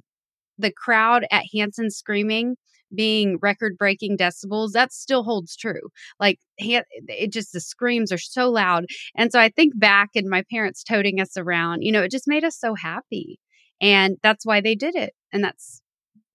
the 0.58 0.72
crowd 0.72 1.26
at 1.32 1.44
Hanson 1.54 1.90
screaming 1.90 2.56
being 2.96 3.40
record 3.42 3.76
breaking 3.78 4.18
decibels 4.18 4.72
that 4.74 4.94
still 4.94 5.24
holds 5.24 5.56
true 5.56 5.90
like 6.20 6.38
it 6.60 7.32
just 7.32 7.52
the 7.52 7.60
screams 7.60 8.12
are 8.12 8.20
so 8.20 8.52
loud 8.52 8.86
and 9.16 9.32
so 9.32 9.40
i 9.40 9.50
think 9.50 9.74
back 9.80 10.10
and 10.14 10.30
my 10.30 10.44
parents 10.52 10.84
toting 10.84 11.20
us 11.20 11.36
around 11.36 11.82
you 11.82 11.92
know 11.92 12.04
it 12.04 12.12
just 12.12 12.28
made 12.28 12.44
us 12.44 12.56
so 12.56 12.76
happy 12.76 13.40
and 13.84 14.18
that's 14.24 14.46
why 14.46 14.62
they 14.62 14.76
did 14.76 14.96
it 14.96 15.14
and 15.32 15.44
that's 15.44 15.82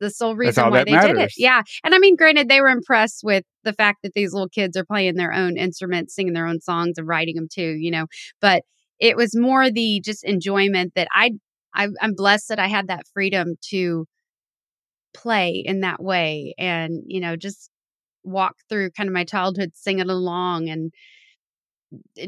the 0.01 0.11
sole 0.11 0.37
reason 0.37 0.71
why 0.71 0.85
they 0.85 0.93
matters. 0.93 1.11
did 1.11 1.19
it. 1.25 1.33
Yeah. 1.37 1.63
And 1.83 1.95
I 1.95 1.99
mean, 1.99 2.15
granted, 2.15 2.49
they 2.49 2.61
were 2.61 2.69
impressed 2.69 3.23
with 3.25 3.45
the 3.65 3.73
fact 3.73 3.99
that 4.03 4.13
these 4.15 4.33
little 4.33 4.49
kids 4.49 4.77
are 4.77 4.85
playing 4.85 5.17
their 5.17 5.33
own 5.33 5.57
instruments, 5.57 6.15
singing 6.15 6.35
their 6.35 6.47
own 6.47 6.61
songs, 6.61 6.99
and 6.99 7.09
writing 7.09 7.35
them 7.35 7.49
too, 7.53 7.77
you 7.81 7.91
know. 7.91 8.07
But 8.41 8.63
it 9.01 9.17
was 9.17 9.37
more 9.37 9.71
the 9.71 10.01
just 10.05 10.23
enjoyment 10.25 10.93
that 10.95 11.09
I, 11.13 11.33
I 11.75 11.89
I'm 12.01 12.15
blessed 12.15 12.49
that 12.51 12.59
I 12.61 12.69
had 12.69 12.89
that 12.89 13.09
freedom 13.13 13.57
to 13.71 14.07
play 15.15 15.63
in 15.65 15.81
that 15.81 16.03
way 16.03 16.55
and, 16.59 17.03
you 17.07 17.21
know, 17.21 17.35
just 17.35 17.71
walk 18.23 18.55
through 18.69 18.91
kind 18.91 19.09
of 19.09 19.15
my 19.15 19.25
childhood 19.25 19.71
singing 19.75 20.09
along 20.09 20.69
and 20.69 20.93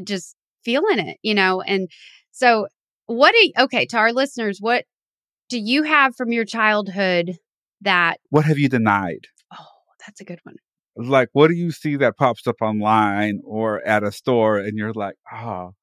just 0.05 0.35
feeling 0.65 0.99
it, 0.99 1.17
you 1.21 1.33
know. 1.33 1.61
And 1.61 1.89
so, 2.31 2.67
what 3.05 3.31
do 3.31 3.37
you, 3.39 3.51
okay, 3.59 3.85
to 3.87 3.97
our 3.97 4.13
listeners, 4.13 4.57
what 4.59 4.85
do 5.51 5.59
you 5.59 5.83
have 5.83 6.15
from 6.15 6.31
your 6.31 6.45
childhood 6.45 7.37
that 7.81 8.21
what 8.29 8.45
have 8.45 8.57
you 8.57 8.69
denied? 8.69 9.27
Oh 9.53 9.65
that's 9.99 10.21
a 10.21 10.23
good 10.23 10.39
one. 10.43 10.55
Like 10.95 11.27
what 11.33 11.49
do 11.49 11.55
you 11.55 11.71
see 11.71 11.97
that 11.97 12.15
pops 12.15 12.47
up 12.47 12.55
online 12.61 13.41
or 13.43 13.85
at 13.85 14.01
a 14.01 14.13
store 14.13 14.57
and 14.57 14.77
you're 14.77 14.93
like 14.93 15.15
oh 15.31 15.73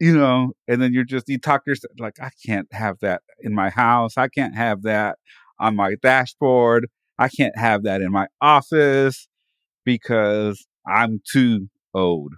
you 0.00 0.16
know 0.16 0.52
and 0.66 0.80
then 0.80 0.94
you're 0.94 1.04
just 1.04 1.28
you 1.28 1.38
talk 1.38 1.62
yourself 1.66 1.92
like 2.00 2.14
i 2.20 2.30
can't 2.44 2.66
have 2.72 2.96
that 3.00 3.20
in 3.40 3.54
my 3.54 3.68
house. 3.68 4.16
I 4.16 4.28
can't 4.28 4.56
have 4.56 4.82
that 4.82 5.18
on 5.60 5.76
my 5.76 5.96
dashboard. 6.02 6.88
I 7.18 7.28
can't 7.28 7.56
have 7.58 7.82
that 7.82 8.00
in 8.00 8.10
my 8.10 8.28
office 8.40 9.28
because 9.84 10.66
i'm 10.86 11.20
too 11.30 11.68
old. 11.92 12.32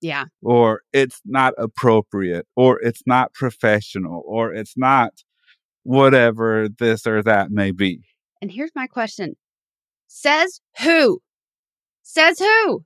Yeah. 0.00 0.24
Or 0.42 0.80
it's 0.94 1.20
not 1.26 1.52
appropriate 1.58 2.46
or 2.56 2.80
it's 2.80 3.02
not 3.06 3.34
professional 3.34 4.22
or 4.26 4.54
it's 4.54 4.74
not 4.76 5.12
whatever 5.86 6.68
this 6.68 7.06
or 7.06 7.22
that 7.22 7.50
may 7.50 7.70
be. 7.70 8.00
And 8.42 8.50
here's 8.50 8.72
my 8.74 8.86
question 8.86 9.34
Says 10.08 10.60
who? 10.80 11.20
Says 12.02 12.38
who? 12.38 12.84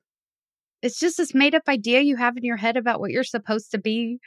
It's 0.83 0.99
just 0.99 1.17
this 1.19 1.35
made 1.35 1.55
up 1.55 1.63
idea 1.69 2.01
you 2.01 2.17
have 2.17 2.37
in 2.37 2.45
your 2.45 2.57
head 2.57 2.77
about 2.77 3.01
what 3.01 3.11
you're 3.11 3.25
supposed 3.25 3.71
to 3.73 3.79
be. 3.79 4.19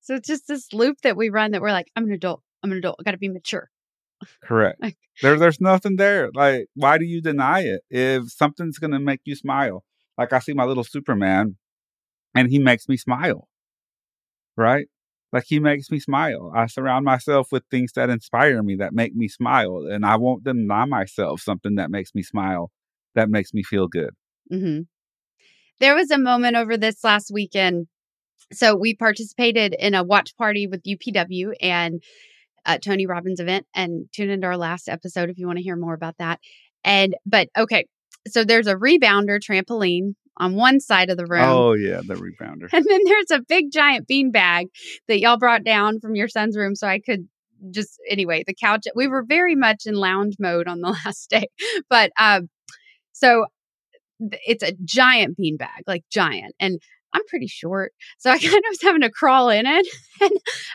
So 0.00 0.14
it's 0.14 0.28
just 0.28 0.46
this 0.46 0.72
loop 0.72 0.98
that 1.02 1.16
we 1.16 1.30
run 1.30 1.52
that 1.52 1.60
we're 1.60 1.72
like, 1.72 1.86
I'm 1.96 2.04
an 2.04 2.12
adult. 2.12 2.42
I'm 2.62 2.72
an 2.72 2.78
adult. 2.78 2.96
I 3.00 3.02
got 3.02 3.12
to 3.12 3.18
be 3.18 3.28
mature. 3.28 3.68
Correct. 4.42 4.82
there, 5.22 5.38
there's 5.38 5.60
nothing 5.60 5.96
there. 5.96 6.30
Like, 6.34 6.66
why 6.74 6.98
do 6.98 7.04
you 7.04 7.20
deny 7.20 7.60
it? 7.60 7.82
If 7.90 8.30
something's 8.30 8.78
going 8.78 8.92
to 8.92 8.98
make 8.98 9.20
you 9.24 9.34
smile, 9.34 9.84
like 10.16 10.32
I 10.32 10.38
see 10.38 10.54
my 10.54 10.64
little 10.64 10.84
Superman 10.84 11.56
and 12.34 12.50
he 12.50 12.58
makes 12.58 12.88
me 12.88 12.96
smile. 12.96 13.48
Right? 14.56 14.86
Like 15.36 15.44
he 15.46 15.60
makes 15.60 15.90
me 15.90 16.00
smile. 16.00 16.50
I 16.56 16.66
surround 16.66 17.04
myself 17.04 17.48
with 17.52 17.62
things 17.70 17.92
that 17.94 18.08
inspire 18.08 18.62
me, 18.62 18.76
that 18.76 18.94
make 18.94 19.14
me 19.14 19.28
smile, 19.28 19.86
and 19.86 20.06
I 20.06 20.16
won't 20.16 20.44
deny 20.44 20.86
myself 20.86 21.42
something 21.42 21.74
that 21.74 21.90
makes 21.90 22.14
me 22.14 22.22
smile, 22.22 22.70
that 23.14 23.28
makes 23.28 23.52
me 23.52 23.62
feel 23.62 23.86
good. 23.86 24.10
Mm-hmm. 24.50 24.82
There 25.78 25.94
was 25.94 26.10
a 26.10 26.18
moment 26.18 26.56
over 26.56 26.78
this 26.78 27.04
last 27.04 27.30
weekend. 27.30 27.86
So 28.50 28.76
we 28.76 28.94
participated 28.94 29.76
in 29.78 29.94
a 29.94 30.02
watch 30.02 30.34
party 30.38 30.66
with 30.66 30.84
UPW 30.84 31.52
and 31.60 32.02
uh, 32.64 32.78
Tony 32.78 33.06
Robbins 33.06 33.38
event, 33.38 33.66
and 33.74 34.06
tune 34.12 34.30
into 34.30 34.46
our 34.46 34.56
last 34.56 34.88
episode 34.88 35.28
if 35.28 35.38
you 35.38 35.46
want 35.46 35.58
to 35.58 35.62
hear 35.62 35.76
more 35.76 35.94
about 35.94 36.16
that. 36.18 36.40
And 36.82 37.14
but 37.26 37.48
okay, 37.58 37.84
so 38.26 38.42
there's 38.42 38.68
a 38.68 38.74
rebounder 38.74 39.38
trampoline 39.38 40.14
on 40.36 40.54
one 40.54 40.80
side 40.80 41.10
of 41.10 41.16
the 41.16 41.26
room. 41.26 41.44
Oh 41.44 41.72
yeah, 41.74 42.00
the 42.06 42.14
rebounder. 42.14 42.68
And 42.72 42.84
then 42.88 43.00
there's 43.04 43.30
a 43.30 43.40
big 43.40 43.72
giant 43.72 44.06
bean 44.06 44.30
bag 44.30 44.68
that 45.08 45.20
y'all 45.20 45.38
brought 45.38 45.64
down 45.64 46.00
from 46.00 46.14
your 46.14 46.28
son's 46.28 46.56
room 46.56 46.74
so 46.74 46.86
I 46.86 47.00
could 47.00 47.28
just 47.70 47.98
anyway, 48.08 48.44
the 48.46 48.54
couch 48.54 48.84
we 48.94 49.08
were 49.08 49.24
very 49.24 49.54
much 49.54 49.84
in 49.86 49.94
lounge 49.94 50.36
mode 50.38 50.68
on 50.68 50.80
the 50.80 50.88
last 51.04 51.30
day. 51.30 51.48
But 51.88 52.12
um 52.18 52.48
so 53.12 53.46
it's 54.20 54.62
a 54.62 54.72
giant 54.84 55.36
bean 55.36 55.56
bag, 55.56 55.82
like 55.86 56.04
giant. 56.10 56.54
And 56.58 56.80
I'm 57.16 57.26
pretty 57.28 57.46
short. 57.46 57.92
So 58.18 58.30
I 58.30 58.38
kind 58.38 58.54
of 58.54 58.64
was 58.68 58.82
having 58.82 59.00
to 59.00 59.10
crawl 59.10 59.48
in 59.48 59.66
it. 59.66 59.86
and, 60.20 60.30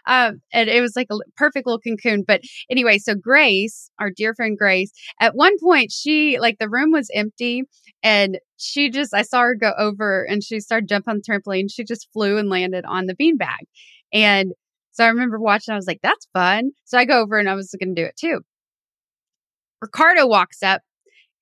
um, 0.08 0.42
and 0.52 0.70
it 0.70 0.82
was 0.82 0.96
like 0.96 1.08
a 1.12 1.18
perfect 1.38 1.68
little 1.68 1.80
cocoon. 1.80 2.24
But 2.28 2.42
anyway, 2.70 2.98
so 2.98 3.16
Grace, 3.16 3.92
our 4.00 4.10
dear 4.10 4.34
friend 4.34 4.58
Grace, 4.58 4.92
at 5.20 5.36
one 5.36 5.54
point, 5.60 5.92
she, 5.92 6.40
like, 6.40 6.58
the 6.60 6.70
room 6.70 6.92
was 6.92 7.10
empty 7.14 7.64
and 8.04 8.40
she 8.58 8.90
just, 8.90 9.14
I 9.14 9.22
saw 9.22 9.42
her 9.42 9.56
go 9.56 9.74
over 9.78 10.24
and 10.24 10.44
she 10.44 10.60
started 10.60 10.90
jumping 10.90 11.12
on 11.12 11.22
the 11.24 11.32
trampoline. 11.32 11.72
She 11.72 11.84
just 11.84 12.08
flew 12.12 12.38
and 12.38 12.50
landed 12.50 12.86
on 12.86 13.06
the 13.06 13.16
beanbag. 13.16 13.66
And 14.12 14.54
so 14.92 15.06
I 15.06 15.10
remember 15.10 15.40
watching, 15.40 15.74
I 15.74 15.78
was 15.78 15.88
like, 15.88 16.02
that's 16.02 16.28
fun. 16.34 16.72
So 16.86 16.98
I 16.98 17.06
go 17.06 17.22
over 17.22 17.38
and 17.38 17.50
I 17.50 17.54
was 17.54 17.76
going 17.80 17.96
to 17.96 18.02
do 18.02 18.06
it 18.06 18.18
too. 18.18 18.42
Ricardo 19.82 20.28
walks 20.28 20.62
up 20.64 20.82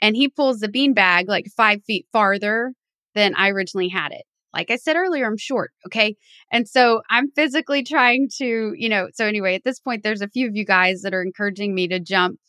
and 0.01 0.15
he 0.15 0.29
pulls 0.29 0.59
the 0.59 0.69
beanbag 0.69 1.27
like 1.27 1.47
five 1.57 1.83
feet 1.85 2.05
farther 2.13 2.73
than 3.15 3.33
I 3.35 3.49
originally 3.49 3.89
had 3.89 4.11
it 4.11 4.23
like 4.53 4.71
I 4.71 4.77
said 4.77 4.95
earlier, 4.95 5.25
I'm 5.25 5.37
short. 5.37 5.71
Okay. 5.85 6.15
And 6.51 6.67
so 6.67 7.01
I'm 7.09 7.31
physically 7.31 7.83
trying 7.83 8.29
to, 8.37 8.73
you 8.75 8.89
know, 8.89 9.07
so 9.13 9.25
anyway, 9.25 9.55
at 9.55 9.63
this 9.63 9.79
point, 9.79 10.03
there's 10.03 10.21
a 10.21 10.27
few 10.27 10.47
of 10.47 10.55
you 10.55 10.65
guys 10.65 11.01
that 11.01 11.13
are 11.13 11.21
encouraging 11.21 11.75
me 11.75 11.87
to 11.89 11.99
jump 11.99 12.39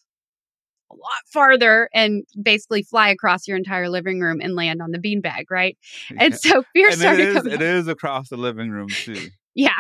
a 0.91 0.95
lot 0.95 1.23
farther 1.33 1.89
and 1.95 2.25
basically 2.41 2.83
fly 2.83 3.11
across 3.11 3.47
your 3.47 3.57
entire 3.57 3.89
living 3.89 4.21
room 4.21 4.41
and 4.41 4.55
land 4.55 4.83
on 4.83 4.91
the 4.91 4.99
beanbag, 4.99 5.45
right? 5.51 5.77
And 6.19 6.35
so 6.35 6.63
fear 6.73 6.89
and 6.89 6.99
started 6.99 7.29
it 7.29 7.37
is. 7.37 7.47
It 7.47 7.63
is 7.63 7.89
across 7.89 8.29
the 8.29 8.37
living 8.37 8.71
room 8.71 8.89
too. 8.89 9.29
yeah. 9.55 9.79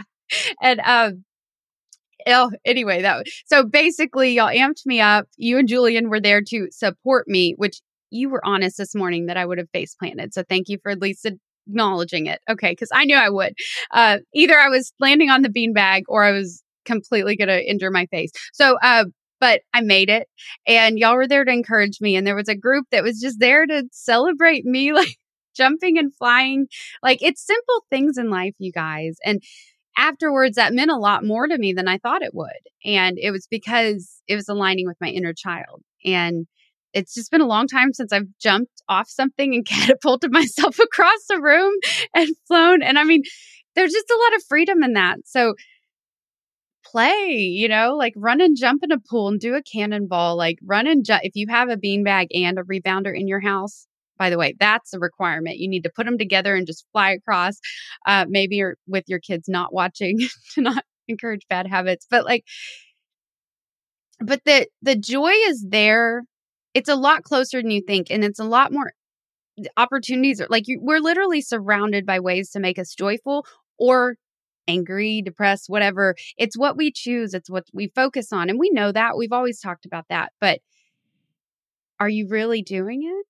And 0.62 0.80
um 0.80 1.24
oh, 2.26 2.50
anyway, 2.64 3.02
that 3.02 3.26
so 3.46 3.64
basically 3.64 4.34
y'all 4.34 4.48
amped 4.48 4.86
me 4.86 5.00
up. 5.00 5.26
You 5.36 5.58
and 5.58 5.66
Julian 5.66 6.10
were 6.10 6.20
there 6.20 6.42
to 6.42 6.68
support 6.70 7.26
me, 7.26 7.54
which 7.56 7.80
you 8.10 8.28
were 8.28 8.44
honest 8.44 8.76
this 8.76 8.94
morning 8.94 9.26
that 9.26 9.36
I 9.36 9.46
would 9.46 9.58
have 9.58 9.70
face 9.70 9.94
planted. 9.94 10.34
So 10.34 10.42
thank 10.48 10.68
you 10.68 10.78
for 10.82 10.90
at 10.90 11.00
least 11.00 11.26
acknowledging 11.66 12.26
it. 12.26 12.40
Okay, 12.48 12.72
because 12.72 12.90
I 12.92 13.04
knew 13.04 13.16
I 13.16 13.30
would. 13.30 13.54
Uh, 13.90 14.18
either 14.34 14.58
I 14.58 14.68
was 14.68 14.92
landing 15.00 15.30
on 15.30 15.42
the 15.42 15.48
beanbag 15.48 16.02
or 16.08 16.24
I 16.24 16.32
was 16.32 16.62
completely 16.84 17.36
going 17.36 17.48
to 17.48 17.62
injure 17.62 17.90
my 17.90 18.06
face. 18.06 18.32
So, 18.52 18.78
uh, 18.82 19.04
but 19.40 19.62
I 19.72 19.80
made 19.80 20.10
it, 20.10 20.28
and 20.66 20.98
y'all 20.98 21.16
were 21.16 21.28
there 21.28 21.44
to 21.44 21.50
encourage 21.50 22.00
me. 22.00 22.14
And 22.14 22.26
there 22.26 22.36
was 22.36 22.48
a 22.48 22.54
group 22.54 22.86
that 22.90 23.02
was 23.02 23.20
just 23.20 23.40
there 23.40 23.66
to 23.66 23.84
celebrate 23.92 24.64
me, 24.64 24.92
like 24.94 25.16
jumping 25.56 25.98
and 25.98 26.14
flying. 26.14 26.66
Like 27.02 27.22
it's 27.22 27.46
simple 27.46 27.84
things 27.90 28.18
in 28.18 28.30
life, 28.30 28.54
you 28.58 28.72
guys. 28.72 29.16
And 29.24 29.42
afterwards, 29.96 30.56
that 30.56 30.74
meant 30.74 30.90
a 30.90 30.96
lot 30.96 31.24
more 31.24 31.46
to 31.46 31.58
me 31.58 31.72
than 31.72 31.88
I 31.88 31.98
thought 31.98 32.22
it 32.22 32.34
would. 32.34 32.50
And 32.84 33.18
it 33.18 33.30
was 33.30 33.46
because 33.50 34.22
it 34.26 34.36
was 34.36 34.48
aligning 34.48 34.86
with 34.86 34.96
my 35.00 35.08
inner 35.08 35.34
child. 35.34 35.82
And 36.04 36.46
it's 36.92 37.14
just 37.14 37.30
been 37.30 37.40
a 37.40 37.46
long 37.46 37.66
time 37.66 37.92
since 37.92 38.12
I've 38.12 38.28
jumped 38.40 38.82
off 38.88 39.08
something 39.08 39.54
and 39.54 39.66
catapulted 39.66 40.32
myself 40.32 40.78
across 40.78 41.26
the 41.28 41.40
room 41.40 41.72
and 42.14 42.28
flown. 42.46 42.82
And 42.82 42.98
I 42.98 43.04
mean, 43.04 43.22
there's 43.74 43.92
just 43.92 44.10
a 44.10 44.20
lot 44.24 44.36
of 44.36 44.44
freedom 44.48 44.82
in 44.82 44.94
that. 44.94 45.18
So 45.24 45.54
play, 46.84 47.36
you 47.36 47.68
know, 47.68 47.94
like 47.96 48.12
run 48.16 48.40
and 48.40 48.56
jump 48.56 48.82
in 48.82 48.92
a 48.92 48.98
pool 48.98 49.28
and 49.28 49.40
do 49.40 49.54
a 49.54 49.62
cannonball, 49.62 50.36
like 50.36 50.58
run 50.64 50.86
and 50.86 51.04
jump. 51.04 51.22
If 51.24 51.32
you 51.34 51.46
have 51.48 51.68
a 51.68 51.76
beanbag 51.76 52.26
and 52.34 52.58
a 52.58 52.62
rebounder 52.62 53.16
in 53.16 53.28
your 53.28 53.40
house, 53.40 53.86
by 54.18 54.28
the 54.28 54.38
way, 54.38 54.54
that's 54.58 54.92
a 54.92 54.98
requirement. 54.98 55.58
You 55.58 55.68
need 55.68 55.84
to 55.84 55.90
put 55.94 56.04
them 56.04 56.18
together 56.18 56.54
and 56.54 56.66
just 56.66 56.84
fly 56.92 57.12
across. 57.12 57.58
Uh, 58.06 58.26
maybe 58.28 58.62
with 58.86 59.04
your 59.06 59.18
kids 59.18 59.48
not 59.48 59.72
watching 59.72 60.18
to 60.54 60.60
not 60.60 60.84
encourage 61.08 61.46
bad 61.48 61.66
habits, 61.66 62.06
but 62.10 62.24
like, 62.24 62.44
but 64.20 64.42
the 64.44 64.66
the 64.82 64.96
joy 64.96 65.32
is 65.48 65.64
there 65.68 66.24
it's 66.74 66.88
a 66.88 66.94
lot 66.96 67.22
closer 67.24 67.60
than 67.60 67.70
you 67.70 67.82
think 67.82 68.08
and 68.10 68.24
it's 68.24 68.38
a 68.38 68.44
lot 68.44 68.72
more 68.72 68.92
opportunities 69.76 70.40
are 70.40 70.46
like 70.48 70.68
you, 70.68 70.78
we're 70.80 71.00
literally 71.00 71.40
surrounded 71.40 72.06
by 72.06 72.18
ways 72.20 72.50
to 72.50 72.60
make 72.60 72.78
us 72.78 72.94
joyful 72.94 73.44
or 73.78 74.16
angry, 74.68 75.20
depressed, 75.22 75.64
whatever. 75.68 76.14
It's 76.38 76.56
what 76.56 76.76
we 76.76 76.92
choose, 76.92 77.34
it's 77.34 77.50
what 77.50 77.64
we 77.72 77.88
focus 77.88 78.32
on. 78.32 78.48
And 78.48 78.58
we 78.58 78.70
know 78.70 78.92
that. 78.92 79.16
We've 79.16 79.32
always 79.32 79.60
talked 79.60 79.84
about 79.84 80.04
that. 80.08 80.32
But 80.40 80.60
are 81.98 82.08
you 82.08 82.28
really 82.28 82.62
doing 82.62 83.02
it? 83.02 83.26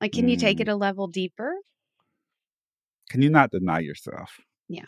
Like, 0.00 0.12
can 0.12 0.28
you 0.28 0.36
take 0.36 0.58
Mm. 0.58 0.62
it 0.62 0.68
a 0.68 0.76
level 0.76 1.06
deeper? 1.08 1.54
Can 3.10 3.22
you 3.22 3.30
not 3.30 3.50
deny 3.50 3.80
yourself? 3.80 4.40
Yeah. 4.68 4.84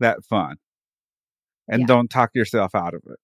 That 0.00 0.24
fun. 0.24 0.56
And 1.68 1.82
Yeah. 1.82 1.86
don't 1.86 2.08
talk 2.10 2.30
yourself 2.34 2.74
out 2.74 2.94
of 2.94 3.02
it. 3.06 3.18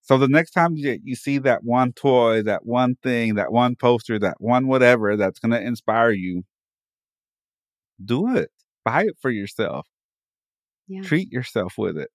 So 0.00 0.18
the 0.18 0.28
next 0.28 0.52
time 0.52 0.76
you, 0.76 0.98
you 1.02 1.14
see 1.14 1.38
that 1.38 1.64
one 1.64 1.92
toy, 1.92 2.42
that 2.42 2.64
one 2.64 2.96
thing, 3.02 3.34
that 3.34 3.52
one 3.52 3.76
poster, 3.76 4.18
that 4.18 4.36
one 4.40 4.66
whatever 4.66 5.16
that's 5.16 5.38
going 5.38 5.52
to 5.52 5.60
inspire 5.60 6.10
you, 6.10 6.44
do 8.04 8.34
it. 8.36 8.50
Buy 8.84 9.04
it 9.04 9.16
for 9.20 9.30
yourself. 9.30 9.86
Yeah. 10.88 11.02
Treat 11.02 11.30
yourself 11.30 11.74
with 11.78 11.96
it. 11.96 12.10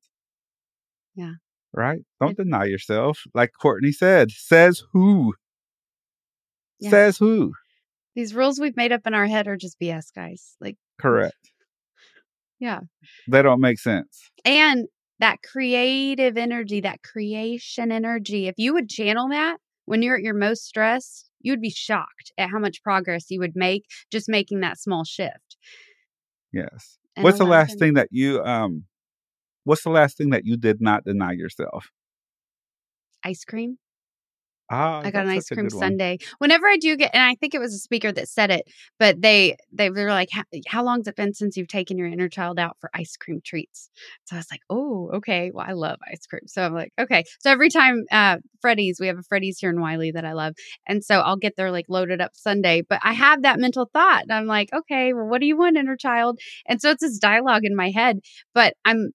Yeah. 1.15 1.33
Right? 1.73 2.01
Don't 2.19 2.37
deny 2.37 2.65
yourself. 2.65 3.19
Like 3.33 3.51
Courtney 3.59 3.91
said, 3.91 4.31
says 4.31 4.83
who? 4.93 5.33
Yeah. 6.79 6.89
Says 6.89 7.17
who? 7.17 7.53
These 8.15 8.33
rules 8.33 8.59
we've 8.59 8.77
made 8.77 8.91
up 8.91 9.01
in 9.05 9.13
our 9.13 9.27
head 9.27 9.47
are 9.47 9.57
just 9.57 9.79
BS, 9.79 10.07
guys. 10.13 10.55
Like, 10.59 10.77
Correct. 10.99 11.35
yeah. 12.59 12.81
They 13.27 13.41
don't 13.41 13.61
make 13.61 13.79
sense. 13.79 14.29
And 14.43 14.87
that 15.19 15.41
creative 15.41 16.37
energy, 16.37 16.81
that 16.81 17.01
creation 17.03 17.91
energy, 17.91 18.47
if 18.47 18.55
you 18.57 18.73
would 18.73 18.89
channel 18.89 19.29
that 19.29 19.57
when 19.85 20.01
you're 20.01 20.17
at 20.17 20.23
your 20.23 20.33
most 20.33 20.65
stressed, 20.65 21.29
you 21.39 21.51
would 21.51 21.61
be 21.61 21.69
shocked 21.69 22.31
at 22.37 22.49
how 22.49 22.59
much 22.59 22.83
progress 22.83 23.31
you 23.31 23.39
would 23.39 23.55
make 23.55 23.85
just 24.11 24.27
making 24.29 24.59
that 24.59 24.77
small 24.77 25.03
shift. 25.03 25.57
Yes. 26.51 26.97
And 27.15 27.23
what's 27.23 27.37
the 27.37 27.45
last 27.45 27.79
thing 27.79 27.93
that 27.93 28.09
you 28.11 28.43
um 28.43 28.83
what's 29.63 29.83
the 29.83 29.89
last 29.89 30.17
thing 30.17 30.29
that 30.31 30.45
you 30.45 30.57
did 30.57 30.81
not 30.81 31.03
deny 31.03 31.31
yourself? 31.31 31.89
Ice 33.23 33.43
cream. 33.43 33.77
Ah, 34.69 35.01
I 35.03 35.11
got 35.11 35.23
an 35.25 35.29
ice 35.31 35.49
cream 35.49 35.69
sundae. 35.69 36.17
Whenever 36.39 36.67
I 36.67 36.75
do 36.77 36.97
get, 36.97 37.11
and 37.13 37.23
I 37.23 37.35
think 37.35 37.53
it 37.53 37.59
was 37.59 37.73
a 37.73 37.77
speaker 37.77 38.11
that 38.11 38.27
said 38.27 38.51
it, 38.51 38.67
but 38.99 39.21
they 39.21 39.55
they 39.71 39.89
were 39.89 40.09
like, 40.09 40.29
"How, 40.31 40.43
how 40.67 40.83
long's 40.83 41.07
it 41.07 41.15
been 41.15 41.33
since 41.33 41.55
you've 41.55 41.69
taken 41.69 41.97
your 41.97 42.07
inner 42.07 42.27
child 42.27 42.59
out 42.59 42.75
for 42.81 42.89
ice 42.93 43.15
cream 43.15 43.39
treats?" 43.45 43.89
So 44.25 44.35
I 44.35 44.39
was 44.39 44.47
like, 44.51 44.61
"Oh, 44.69 45.09
okay. 45.15 45.51
Well, 45.53 45.65
I 45.67 45.71
love 45.71 45.99
ice 46.11 46.25
cream." 46.27 46.47
So 46.47 46.63
I'm 46.63 46.73
like, 46.73 46.91
"Okay." 46.99 47.23
So 47.39 47.49
every 47.51 47.69
time 47.69 48.03
uh 48.11 48.37
Freddy's, 48.61 48.99
we 48.99 49.07
have 49.07 49.17
a 49.19 49.23
Freddy's 49.23 49.57
here 49.59 49.69
in 49.69 49.79
Wylie 49.79 50.11
that 50.11 50.25
I 50.25 50.33
love, 50.33 50.53
and 50.85 51.03
so 51.03 51.19
I'll 51.21 51.37
get 51.37 51.55
their 51.55 51.71
like 51.71 51.85
loaded 51.87 52.19
up 52.21 52.31
sundae. 52.35 52.81
But 52.81 52.99
I 53.03 53.13
have 53.13 53.43
that 53.43 53.59
mental 53.59 53.89
thought, 53.93 54.23
and 54.23 54.33
I'm 54.33 54.47
like, 54.47 54.69
"Okay, 54.73 55.13
well, 55.13 55.27
what 55.27 55.39
do 55.41 55.47
you 55.47 55.55
want, 55.57 55.77
inner 55.77 55.95
child?" 55.95 56.39
And 56.67 56.81
so 56.81 56.89
it's 56.91 57.01
this 57.01 57.17
dialogue 57.19 57.63
in 57.65 57.75
my 57.75 57.89
head, 57.91 58.19
but 58.53 58.73
I'm 58.85 59.11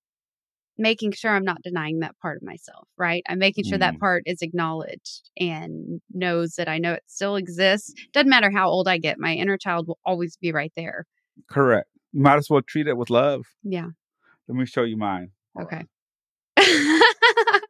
making 0.79 1.12
sure 1.12 1.31
I'm 1.31 1.45
not 1.45 1.62
denying 1.62 2.00
that 2.00 2.19
part 2.21 2.38
of 2.38 2.43
myself, 2.43 2.88
right? 2.97 3.23
I'm 3.29 3.38
making 3.38 3.64
sure 3.64 3.79
that 3.79 3.95
Mm. 3.95 4.00
part 4.00 4.23
is 4.26 4.43
acknowledged 4.43 5.31
and 5.38 6.00
knows 6.12 6.55
that 6.55 6.69
I 6.69 6.79
know 6.79 6.95
it 6.95 7.02
still 7.07 7.37
exists. 7.37 7.93
Doesn't 8.12 8.31
matter 8.31 8.50
how 8.50 8.69
old 8.69 8.88
I 8.88 8.99
get, 8.99 9.19
my 9.19 9.35
inner 9.35 9.59
child 9.59 9.87
will 9.88 9.99
always 10.05 10.37
be 10.37 10.52
right 10.52 10.73
there. 10.76 11.07
Correct. 11.49 11.88
You 12.12 12.23
might 12.23 12.37
as 12.37 12.49
well 12.50 12.62
treat 12.62 12.87
it 12.87 12.97
with 12.97 13.11
love. 13.11 13.45
Yeah. 13.62 13.88
Let 14.49 14.57
me 14.57 14.67
show 14.67 14.83
you 14.85 14.97
mine. 14.97 15.31
Hold 15.55 15.67
Okay. 15.67 15.85
on. 16.57 17.00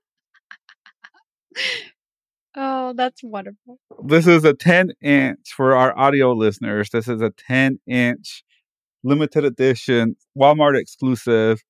oh, 2.56 2.92
that's 2.96 3.22
wonderful. 3.22 3.78
This 4.04 4.26
is 4.26 4.44
a 4.44 4.54
10 4.54 4.92
inch 5.02 5.52
for 5.56 5.74
our 5.74 5.96
audio 5.98 6.32
listeners. 6.32 6.90
This 6.90 7.08
is 7.08 7.20
a 7.20 7.30
10 7.30 7.78
inch 7.86 8.44
limited 9.04 9.44
edition 9.44 10.16
Walmart 10.38 10.78
exclusive 10.78 11.62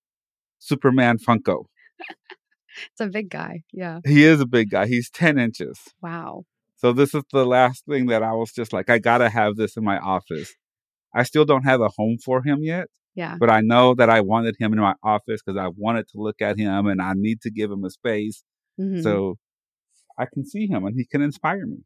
Superman 0.62 1.18
Funko. 1.18 1.64
It's 2.90 3.00
a 3.00 3.06
big 3.06 3.28
guy. 3.30 3.62
Yeah. 3.72 4.00
He 4.06 4.24
is 4.24 4.40
a 4.40 4.46
big 4.46 4.70
guy. 4.70 4.86
He's 4.86 5.10
10 5.10 5.38
inches. 5.38 5.78
Wow. 6.00 6.44
So 6.76 6.92
this 6.92 7.14
is 7.14 7.22
the 7.32 7.44
last 7.44 7.84
thing 7.86 8.06
that 8.06 8.22
I 8.22 8.32
was 8.32 8.50
just 8.52 8.72
like, 8.72 8.88
I 8.88 8.98
gotta 8.98 9.28
have 9.28 9.56
this 9.56 9.76
in 9.76 9.84
my 9.84 9.98
office. 9.98 10.54
I 11.14 11.24
still 11.24 11.44
don't 11.44 11.64
have 11.64 11.80
a 11.80 11.90
home 11.96 12.16
for 12.24 12.42
him 12.42 12.62
yet, 12.62 12.86
Yeah. 13.14 13.36
but 13.38 13.50
I 13.50 13.60
know 13.60 13.94
that 13.94 14.08
I 14.08 14.20
wanted 14.22 14.56
him 14.58 14.72
in 14.72 14.78
my 14.80 14.94
office 15.02 15.42
because 15.44 15.58
I 15.58 15.68
wanted 15.76 16.08
to 16.08 16.18
look 16.18 16.40
at 16.40 16.58
him 16.58 16.86
and 16.86 17.02
I 17.02 17.12
need 17.14 17.40
to 17.42 17.50
give 17.50 17.70
him 17.70 17.84
a 17.84 17.90
space 17.90 18.42
Mhm. 18.80 19.02
so 19.02 19.36
I 20.18 20.26
can 20.32 20.44
see 20.46 20.66
him 20.66 20.84
and 20.86 20.94
he 20.96 21.04
can 21.04 21.20
inspire 21.22 21.66
me. 21.66 21.78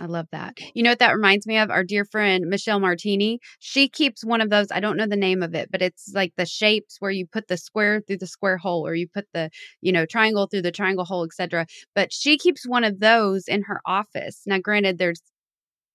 I 0.00 0.06
love 0.06 0.26
that. 0.32 0.56
You 0.74 0.82
know 0.82 0.90
what 0.90 1.00
that 1.00 1.14
reminds 1.14 1.46
me 1.46 1.58
of? 1.58 1.70
Our 1.70 1.84
dear 1.84 2.04
friend 2.06 2.46
Michelle 2.48 2.80
Martini. 2.80 3.40
She 3.58 3.88
keeps 3.88 4.24
one 4.24 4.40
of 4.40 4.48
those. 4.48 4.68
I 4.72 4.80
don't 4.80 4.96
know 4.96 5.06
the 5.06 5.16
name 5.16 5.42
of 5.42 5.54
it, 5.54 5.70
but 5.70 5.82
it's 5.82 6.12
like 6.14 6.32
the 6.36 6.46
shapes 6.46 6.96
where 6.98 7.10
you 7.10 7.26
put 7.26 7.48
the 7.48 7.58
square 7.58 8.00
through 8.00 8.18
the 8.18 8.26
square 8.26 8.56
hole, 8.56 8.86
or 8.86 8.94
you 8.94 9.06
put 9.06 9.26
the 9.34 9.50
you 9.82 9.92
know 9.92 10.06
triangle 10.06 10.46
through 10.46 10.62
the 10.62 10.72
triangle 10.72 11.04
hole, 11.04 11.24
etc. 11.24 11.66
But 11.94 12.12
she 12.12 12.38
keeps 12.38 12.66
one 12.66 12.84
of 12.84 13.00
those 13.00 13.44
in 13.46 13.62
her 13.64 13.80
office. 13.84 14.42
Now, 14.46 14.58
granted, 14.58 14.96
there's 14.98 15.20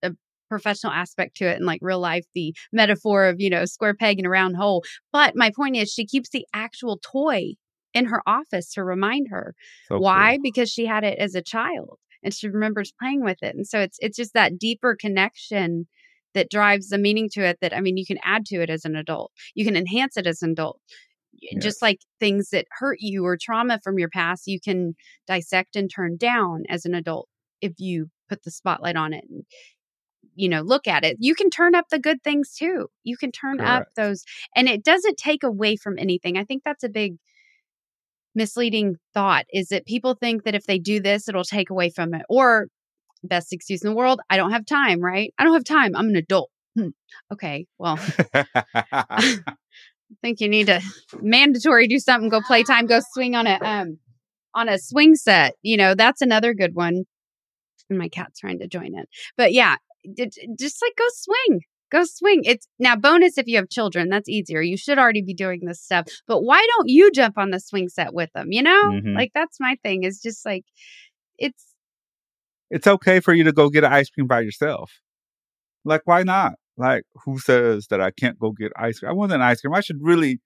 a 0.04 0.12
professional 0.50 0.94
aspect 0.94 1.38
to 1.38 1.46
it 1.48 1.58
and 1.58 1.66
like 1.66 1.80
real 1.82 2.00
life 2.00 2.26
the 2.34 2.54
metaphor 2.72 3.26
of 3.26 3.40
you 3.40 3.50
know 3.50 3.66
square 3.66 3.94
peg 3.94 4.20
in 4.20 4.26
a 4.26 4.30
round 4.30 4.56
hole 4.56 4.84
but 5.12 5.36
my 5.36 5.52
point 5.56 5.76
is 5.76 5.92
she 5.92 6.06
keeps 6.06 6.30
the 6.30 6.46
actual 6.54 7.00
toy 7.04 7.54
in 7.94 8.06
her 8.06 8.22
office 8.28 8.72
to 8.74 8.84
remind 8.84 9.28
her 9.30 9.54
So 9.88 10.00
why 10.00 10.36
cool. 10.38 10.44
because 10.44 10.70
she 10.70 10.86
had 10.86 11.04
it 11.04 11.20
as 11.20 11.36
a 11.36 11.42
child 11.42 11.97
and 12.24 12.34
she 12.34 12.48
remembers 12.48 12.94
playing 13.00 13.24
with 13.24 13.38
it 13.42 13.56
and 13.56 13.68
so 13.68 13.80
it's 13.80 13.98
it's 14.02 14.18
just 14.18 14.34
that 14.34 14.58
deeper 14.60 14.96
connection 15.00 15.88
that 16.34 16.50
drives 16.52 16.90
the 16.90 16.98
meaning 16.98 17.30
to 17.32 17.42
it 17.44 17.58
that 17.62 17.76
i 17.76 17.82
mean 17.82 17.98
you 17.98 18.06
can 18.06 18.20
add 18.24 18.46
to 18.46 18.62
it 18.62 18.70
as 18.70 18.86
an 18.86 18.96
adult 18.96 19.32
you 19.56 19.66
can 19.66 19.76
enhance 19.76 20.18
it 20.18 20.28
as 20.28 20.42
an 20.42 20.52
adult 20.52 20.80
Yes. 21.40 21.62
just 21.64 21.82
like 21.84 22.00
things 22.20 22.50
that 22.50 22.66
hurt 22.72 22.98
you 23.00 23.24
or 23.26 23.38
trauma 23.40 23.80
from 23.84 24.00
your 24.00 24.10
past 24.10 24.48
you 24.48 24.60
can 24.60 24.96
dissect 25.28 25.76
and 25.76 25.90
turn 25.94 26.18
down 26.18 26.64
as 26.68 26.84
an 26.86 26.96
adult 26.96 27.30
if 27.62 27.74
you 27.78 28.10
put 28.28 28.44
the 28.44 28.52
spotlight 28.52 28.96
on 28.96 29.14
it 29.14 29.24
and 29.30 29.44
you 30.36 30.50
know 30.50 30.62
look 30.62 30.88
at 30.88 31.04
it 31.04 31.18
you 31.20 31.36
can 31.36 31.50
turn 31.50 31.76
up 31.76 31.86
the 31.90 32.00
good 32.00 32.24
things 32.24 32.54
too 32.58 32.88
you 33.04 33.18
can 33.18 33.32
turn 33.32 33.60
up 33.62 33.86
those 33.96 34.24
and 34.56 34.68
it 34.68 34.84
doesn't 34.84 35.18
take 35.18 35.44
away 35.44 35.76
from 35.76 35.98
anything 35.98 36.38
i 36.38 36.44
think 36.44 36.64
that's 36.64 36.84
a 36.84 36.90
big 36.90 37.16
misleading 38.38 38.96
thought 39.14 39.46
is 39.52 39.70
that 39.70 39.86
people 39.86 40.14
think 40.14 40.44
that 40.44 40.56
if 40.56 40.64
they 40.66 40.78
do 40.78 41.02
this 41.02 41.28
it'll 41.28 41.44
take 41.44 41.70
away 41.70 41.90
from 41.90 42.14
it 42.14 42.22
or 42.30 42.68
best 43.24 43.52
excuse 43.52 43.84
in 43.84 43.90
the 43.90 43.96
world 43.96 44.22
i 44.30 44.38
don't 44.38 44.52
have 44.52 44.66
time 44.66 45.02
right? 45.02 45.34
I 45.38 45.44
don't 45.44 45.54
have 45.54 45.64
time 45.66 45.96
i'm 45.96 46.10
an 46.10 46.16
adult. 46.16 46.50
Hmm. 46.78 46.90
okay 47.34 47.66
well. 47.80 48.00
I 48.34 49.40
think 50.22 50.40
you 50.40 50.48
need 50.48 50.68
to 50.68 50.82
mandatory 51.20 51.88
do 51.88 52.00
something 52.00 52.30
go 52.30 52.42
play 52.42 52.64
time 52.64 52.86
go 52.86 53.00
swing 53.14 53.36
on 53.36 53.48
a 53.48 53.58
um 53.62 53.98
on 54.54 54.70
a 54.70 54.78
swing 54.78 55.16
set 55.16 55.56
you 55.64 55.76
know 55.76 55.96
that's 55.96 56.22
another 56.22 56.54
good 56.54 56.76
one. 56.76 57.04
And 57.90 57.98
my 57.98 58.10
cat's 58.10 58.40
trying 58.40 58.60
to 58.60 58.68
join 58.68 58.94
in. 58.94 59.06
But 59.36 59.52
yeah 59.52 59.78
just 60.16 60.82
like 60.82 60.94
go 60.98 61.06
swing 61.12 61.62
go 61.92 62.04
swing 62.04 62.42
it's 62.44 62.68
now 62.80 62.96
bonus 62.96 63.38
if 63.38 63.48
you 63.48 63.56
have 63.56 63.70
children 63.70 64.10
that's 64.10 64.30
easier 64.30 64.62
you 64.62 64.78
should 64.78 64.98
already 65.00 65.22
be 65.22 65.34
doing 65.34 65.62
this 65.66 65.82
stuff 65.82 66.06
but 66.28 66.42
why 66.42 66.66
don't 66.76 66.90
you 66.90 67.12
jump 67.12 67.38
on 67.38 67.52
the 67.52 67.60
swing 67.60 67.88
set 67.90 68.14
with 68.14 68.30
them 68.34 68.48
you 68.52 68.62
know 68.62 68.92
Mhm. 68.92 69.16
like 69.16 69.32
that's 69.34 69.58
my 69.60 69.78
thing 69.84 70.04
is 70.04 70.20
just 70.22 70.46
like 70.46 70.66
it's 71.38 71.74
it's 72.70 72.88
okay 72.88 73.20
for 73.20 73.34
you 73.34 73.44
to 73.46 73.52
go 73.54 73.70
get 73.70 73.84
an 73.84 73.94
ice 73.94 74.10
cream 74.10 74.28
by 74.28 74.42
yourself. 74.42 74.92
Like, 75.86 76.02
why 76.06 76.24
not? 76.24 76.54
Like, 76.76 77.04
who 77.24 77.40
says 77.40 77.88
that 77.90 78.02
I 78.02 78.12
can't 78.12 78.38
go 78.38 78.52
get 78.52 78.72
ice 78.76 79.00
cream? 79.00 79.10
I 79.10 79.14
want 79.14 79.32
an 79.32 79.42
ice 79.42 79.62
cream. 79.62 79.74
I 79.74 79.82
should 79.82 80.00
really. 80.02 80.40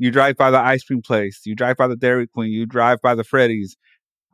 You 0.00 0.10
drive 0.12 0.36
by 0.36 0.50
the 0.52 0.58
ice 0.58 0.84
cream 0.84 1.02
place. 1.02 1.40
You 1.44 1.56
drive 1.56 1.76
by 1.76 1.88
the 1.88 1.96
Dairy 1.96 2.28
Queen. 2.28 2.52
You 2.52 2.66
drive 2.66 3.00
by 3.02 3.14
the 3.14 3.24
Freddy's. 3.24 3.76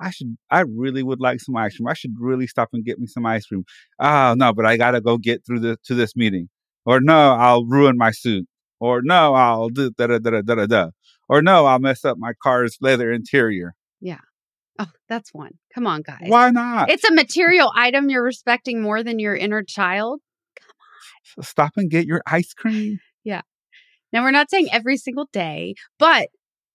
I 0.00 0.10
should. 0.10 0.36
I 0.50 0.60
really 0.60 1.02
would 1.02 1.20
like 1.20 1.40
some 1.40 1.56
ice 1.56 1.76
cream. 1.76 1.86
I 1.88 1.94
should 1.94 2.14
really 2.18 2.46
stop 2.46 2.70
and 2.72 2.84
get 2.84 2.98
me 2.98 3.06
some 3.06 3.24
ice 3.26 3.46
cream. 3.46 3.64
Oh 4.00 4.34
no, 4.36 4.52
but 4.52 4.66
I 4.66 4.76
gotta 4.76 5.00
go 5.00 5.18
get 5.18 5.44
through 5.46 5.60
the 5.60 5.76
to 5.84 5.94
this 5.94 6.16
meeting. 6.16 6.48
Or 6.84 7.00
no, 7.00 7.32
I'll 7.32 7.64
ruin 7.64 7.96
my 7.96 8.10
suit. 8.10 8.46
Or 8.80 9.00
no, 9.02 9.34
I'll 9.34 9.68
do 9.68 9.90
da 9.96 10.06
da 10.08 10.18
da 10.18 10.30
da 10.30 10.42
da 10.42 10.54
da 10.54 10.66
da. 10.66 10.90
Or 11.28 11.40
no, 11.42 11.64
I'll 11.66 11.78
mess 11.78 12.04
up 12.04 12.18
my 12.18 12.32
car's 12.42 12.76
leather 12.80 13.10
interior. 13.12 13.74
Yeah. 14.00 14.18
Oh 14.78 14.90
that's 15.08 15.32
one 15.32 15.52
come 15.72 15.86
on 15.86 16.02
guys 16.02 16.24
Why 16.26 16.50
not? 16.50 16.90
it's 16.90 17.04
a 17.04 17.12
material 17.14 17.70
item 17.76 18.10
you're 18.10 18.24
respecting 18.24 18.82
more 18.82 19.04
than 19.04 19.20
your 19.20 19.36
inner 19.36 19.62
child 19.62 20.20
Come 20.58 20.74
on. 21.38 21.44
Stop 21.44 21.72
and 21.76 21.88
get 21.88 22.06
your 22.06 22.22
ice 22.26 22.52
cream. 22.54 22.98
Yeah. 23.26 23.40
Now, 24.12 24.22
we're 24.22 24.32
not 24.32 24.50
saying 24.50 24.68
every 24.70 24.96
single 24.98 25.28
day, 25.32 25.74
but 25.98 26.28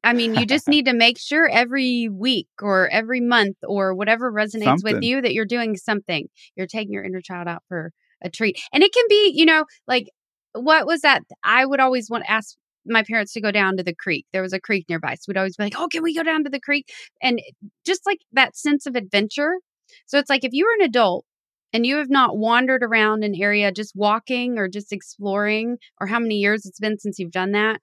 I 0.04 0.14
mean, 0.14 0.34
you 0.34 0.46
just 0.46 0.68
need 0.68 0.86
to 0.86 0.94
make 0.94 1.20
sure 1.20 1.50
every 1.50 2.08
week 2.10 2.48
or 2.62 2.90
every 2.90 3.20
month 3.20 3.58
or 3.68 3.94
whatever 3.94 4.32
resonates 4.32 4.84
with 4.84 5.04
you 5.04 5.22
that 5.22 5.34
you're 5.34 5.46
doing 5.46 5.76
something. 5.76 6.28
You're 6.56 6.68
taking 6.68 6.94
your 6.94 7.04
inner 7.04 7.22
child 7.22 7.48
out 7.48 7.64
for 7.68 7.92
a 8.24 8.30
treat. 8.30 8.60
And 8.72 8.82
it 8.84 8.94
can 8.94 9.06
be, 9.10 9.34
you 9.36 9.46
know, 9.46 9.66
like 9.88 10.10
what 10.54 10.86
was 10.86 11.02
that? 11.02 11.24
I 11.44 11.66
would 11.66 11.80
always 11.80 12.10
want 12.10 12.24
to 12.24 12.32
ask 12.32 12.56
my 12.86 13.04
parents 13.04 13.34
to 13.34 13.42
go 13.42 13.52
down 13.52 13.78
to 13.78 13.84
the 13.84 13.94
creek. 13.94 14.26
There 14.32 14.42
was 14.42 14.54
a 14.54 14.60
creek 14.60 14.86
nearby. 14.90 15.16
So 15.16 15.26
we'd 15.28 15.38
always 15.38 15.58
be 15.58 15.64
like, 15.64 15.76
oh, 15.78 15.88
can 15.92 16.02
we 16.02 16.16
go 16.16 16.24
down 16.24 16.44
to 16.46 16.50
the 16.50 16.62
creek? 16.62 16.90
And 17.22 17.42
just 17.86 18.06
like 18.06 18.20
that 18.32 18.56
sense 18.56 18.86
of 18.86 18.96
adventure. 18.96 19.60
So 20.06 20.18
it's 20.18 20.30
like 20.30 20.44
if 20.44 20.54
you 20.54 20.66
were 20.66 20.84
an 20.84 20.90
adult 20.90 21.26
and 21.74 21.86
you 21.86 21.98
have 21.98 22.10
not 22.10 22.38
wandered 22.38 22.84
around 22.84 23.24
an 23.24 23.36
area 23.40 23.72
just 23.72 23.96
walking 23.96 24.58
or 24.58 24.68
just 24.68 24.92
exploring, 24.92 25.78
or 26.00 26.08
how 26.08 26.20
many 26.20 26.36
years 26.36 26.66
it's 26.66 26.80
been 26.80 26.98
since 26.98 27.20
you've 27.20 27.32
done 27.32 27.52
that, 27.52 27.80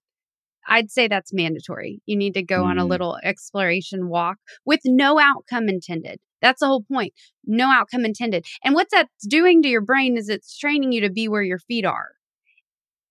I'd 0.68 0.90
say 0.90 1.08
that's 1.08 1.32
mandatory. 1.32 2.00
You 2.06 2.16
need 2.16 2.34
to 2.34 2.42
go 2.42 2.64
on 2.64 2.78
a 2.78 2.84
Mm. 2.84 2.88
little 2.90 3.18
exploration 3.22 4.08
walk 4.08 4.38
with 4.64 4.80
no 4.84 5.18
outcome 5.18 5.68
intended. 5.68 6.18
That's 6.42 6.60
the 6.60 6.66
whole 6.66 6.82
point. 6.84 7.14
No 7.46 7.68
outcome 7.70 8.04
intended. 8.04 8.44
And 8.64 8.74
what 8.74 8.88
that's 8.90 9.26
doing 9.26 9.62
to 9.62 9.68
your 9.68 9.80
brain 9.80 10.16
is 10.16 10.28
it's 10.28 10.56
training 10.58 10.92
you 10.92 11.00
to 11.02 11.10
be 11.10 11.28
where 11.28 11.42
your 11.42 11.58
feet 11.58 11.84
are. 11.86 12.10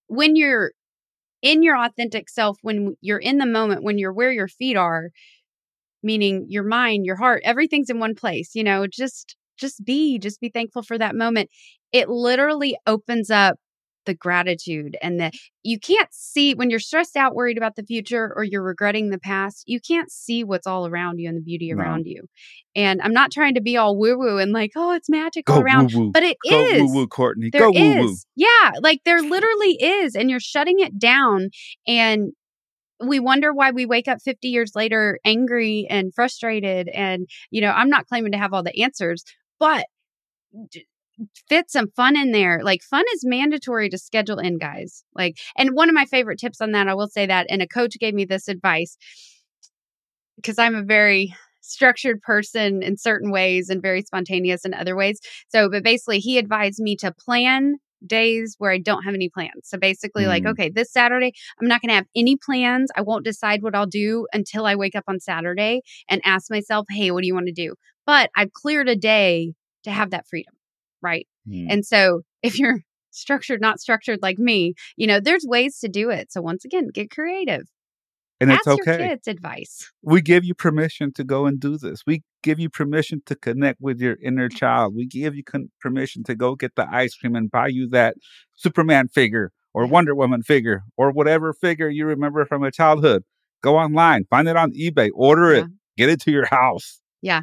When 0.07 0.35
you're 0.35 0.71
in 1.41 1.63
your 1.63 1.77
authentic 1.77 2.29
self, 2.29 2.57
when 2.61 2.95
you're 3.01 3.19
in 3.19 3.37
the 3.37 3.45
moment, 3.45 3.83
when 3.83 3.97
you're 3.97 4.13
where 4.13 4.31
your 4.31 4.47
feet 4.47 4.77
are, 4.77 5.11
meaning 6.03 6.45
your 6.49 6.63
mind, 6.63 7.05
your 7.05 7.15
heart, 7.17 7.41
everything's 7.45 7.89
in 7.89 7.99
one 7.99 8.15
place, 8.15 8.55
you 8.55 8.63
know, 8.63 8.87
just 8.87 9.35
just 9.57 9.85
be, 9.85 10.19
just 10.19 10.39
be 10.41 10.49
thankful 10.49 10.83
for 10.83 10.97
that 10.97 11.15
moment. 11.15 11.49
It 11.91 12.09
literally 12.09 12.77
opens 12.87 13.29
up 13.31 13.57
the 14.05 14.13
gratitude 14.13 14.97
and 15.01 15.19
the 15.19 15.31
you 15.63 15.79
can't 15.79 16.09
see 16.11 16.53
when 16.53 16.69
you're 16.69 16.79
stressed 16.79 17.15
out 17.15 17.35
worried 17.35 17.57
about 17.57 17.75
the 17.75 17.83
future 17.83 18.31
or 18.35 18.43
you're 18.43 18.63
regretting 18.63 19.09
the 19.09 19.19
past 19.19 19.63
you 19.67 19.79
can't 19.79 20.11
see 20.11 20.43
what's 20.43 20.67
all 20.67 20.87
around 20.87 21.19
you 21.19 21.27
and 21.27 21.37
the 21.37 21.41
beauty 21.41 21.71
No. 21.73 21.81
around 21.81 22.05
you 22.05 22.23
and 22.75 23.01
i'm 23.01 23.13
not 23.13 23.31
trying 23.31 23.55
to 23.55 23.61
be 23.61 23.77
all 23.77 23.97
woo 23.97 24.17
woo 24.17 24.37
and 24.37 24.51
like 24.51 24.71
oh 24.75 24.93
it's 24.93 25.09
magic 25.09 25.49
all 25.49 25.61
around 25.61 25.91
woo 25.93 26.05
woo. 26.05 26.11
but 26.11 26.23
it 26.23 26.37
Go 26.49 26.63
is 26.65 26.81
woo 26.81 26.93
woo, 26.93 27.07
Courtney. 27.07 27.49
there 27.51 27.61
Go 27.61 27.71
woo 27.71 28.05
woo. 28.05 28.15
Yeah, 28.35 28.71
like 28.81 29.01
there 29.05 29.21
literally 29.29 29.77
is. 29.81 30.15
And 30.15 30.29
you're 30.29 30.39
shutting 30.39 30.79
it 30.79 30.99
down. 30.99 31.49
And 31.87 32.31
we 33.05 33.19
wonder 33.19 33.53
why 33.53 33.71
we 33.71 33.85
wake 33.85 34.07
up 34.07 34.19
50 34.23 34.47
years 34.47 34.71
later 34.75 35.19
angry 35.25 35.87
and 35.89 36.13
frustrated. 36.13 36.87
And, 36.89 37.27
you 37.51 37.61
know, 37.61 37.71
I'm 37.71 37.89
not 37.89 38.07
claiming 38.07 38.31
to 38.33 38.37
have 38.37 38.53
all 38.53 38.63
the 38.63 38.81
answers, 38.83 39.23
but 39.59 39.85
fit 41.47 41.71
some 41.71 41.89
fun 41.95 42.17
in 42.17 42.31
there. 42.31 42.61
Like 42.63 42.81
fun 42.81 43.03
is 43.13 43.25
mandatory 43.25 43.89
to 43.89 43.97
schedule 43.97 44.39
in, 44.39 44.57
guys. 44.57 45.03
Like, 45.15 45.37
and 45.57 45.71
one 45.73 45.89
of 45.89 45.95
my 45.95 46.05
favorite 46.05 46.39
tips 46.39 46.61
on 46.61 46.71
that, 46.71 46.87
I 46.87 46.93
will 46.93 47.07
say 47.07 47.25
that, 47.25 47.47
and 47.49 47.61
a 47.61 47.67
coach 47.67 47.95
gave 47.99 48.13
me 48.13 48.25
this 48.25 48.47
advice 48.47 48.97
because 50.37 50.59
I'm 50.59 50.75
a 50.75 50.83
very 50.83 51.33
structured 51.61 52.21
person 52.21 52.83
in 52.83 52.97
certain 52.97 53.31
ways 53.31 53.69
and 53.69 53.81
very 53.81 54.01
spontaneous 54.01 54.65
in 54.65 54.73
other 54.73 54.95
ways. 54.95 55.19
So, 55.49 55.69
but 55.69 55.83
basically, 55.83 56.19
he 56.19 56.37
advised 56.37 56.79
me 56.79 56.95
to 56.97 57.11
plan 57.11 57.75
days 58.05 58.55
where 58.59 58.71
I 58.71 58.77
don't 58.77 59.03
have 59.03 59.15
any 59.15 59.29
plans. 59.29 59.63
So 59.63 59.77
basically, 59.79 60.27
like, 60.27 60.43
Mm. 60.43 60.51
okay, 60.51 60.69
this 60.69 60.91
Saturday, 60.91 61.33
I'm 61.59 61.67
not 61.67 61.81
going 61.81 61.89
to 61.89 61.95
have 61.95 62.07
any 62.15 62.37
plans. 62.37 62.91
I 62.95 63.01
won't 63.01 63.25
decide 63.25 63.63
what 63.63 63.73
I'll 63.75 63.87
do 63.87 64.27
until 64.33 64.65
I 64.67 64.75
wake 64.75 64.95
up 64.95 65.05
on 65.07 65.19
Saturday 65.19 65.81
and 66.09 66.21
ask 66.23 66.51
myself, 66.51 66.85
hey, 66.91 67.09
what 67.11 67.21
do 67.21 67.27
you 67.27 67.33
want 67.33 67.47
to 67.47 67.53
do? 67.53 67.75
But 68.05 68.29
I've 68.35 68.53
cleared 68.53 68.89
a 68.89 68.95
day 68.95 69.53
to 69.85 69.91
have 69.91 70.11
that 70.11 70.27
freedom, 70.27 70.53
right? 71.05 71.27
Mm. 71.47 71.67
And 71.69 71.85
so 71.85 72.21
if 72.41 72.57
you're 72.59 72.79
structured, 73.11 73.61
not 73.61 73.79
structured 73.79 74.19
like 74.21 74.39
me, 74.39 74.73
you 74.97 75.07
know, 75.07 75.19
there's 75.19 75.45
ways 75.45 75.79
to 75.79 75.87
do 75.87 76.09
it. 76.09 76.31
So 76.31 76.41
once 76.41 76.65
again, 76.65 76.89
get 76.93 77.11
creative. 77.11 77.67
And 78.41 78.51
Ask 78.51 78.67
it's 78.67 78.85
your 78.85 78.97
kids 78.97 79.27
advice. 79.29 79.91
We 80.01 80.21
give 80.21 80.43
you 80.43 80.53
permission 80.53 81.13
to 81.13 81.23
go 81.23 81.45
and 81.45 81.57
do 81.57 81.77
this. 81.77 82.01
We 82.05 82.23
give 82.43 82.59
you 82.59 82.69
permission 82.69 83.21
to 83.27 83.35
connect 83.35 83.79
with 83.79 84.01
your 84.01 84.17
inner 84.21 84.49
child. 84.49 84.93
We 84.93 85.05
give 85.05 85.35
you 85.35 85.43
con- 85.43 85.71
permission 85.79 86.23
to 86.25 86.35
go 86.35 86.55
get 86.55 86.75
the 86.75 86.85
ice 86.91 87.15
cream 87.15 87.35
and 87.35 87.49
buy 87.49 87.69
you 87.69 87.87
that 87.91 88.15
Superman 88.55 89.07
figure 89.07 89.53
or 89.73 89.85
Wonder 89.87 90.13
Woman 90.13 90.43
figure 90.43 90.83
or 90.97 91.11
whatever 91.11 91.53
figure 91.53 91.87
you 91.87 92.05
remember 92.05 92.45
from 92.45 92.63
a 92.63 92.71
childhood. 92.71 93.23
Go 93.61 93.77
online, 93.77 94.25
find 94.29 94.49
it 94.49 94.57
on 94.57 94.73
eBay, 94.73 95.09
order 95.13 95.51
it, 95.53 95.65
get 95.97 96.09
it 96.09 96.21
to 96.23 96.31
your 96.31 96.45
house. 96.45 96.99
Yeah. 97.21 97.41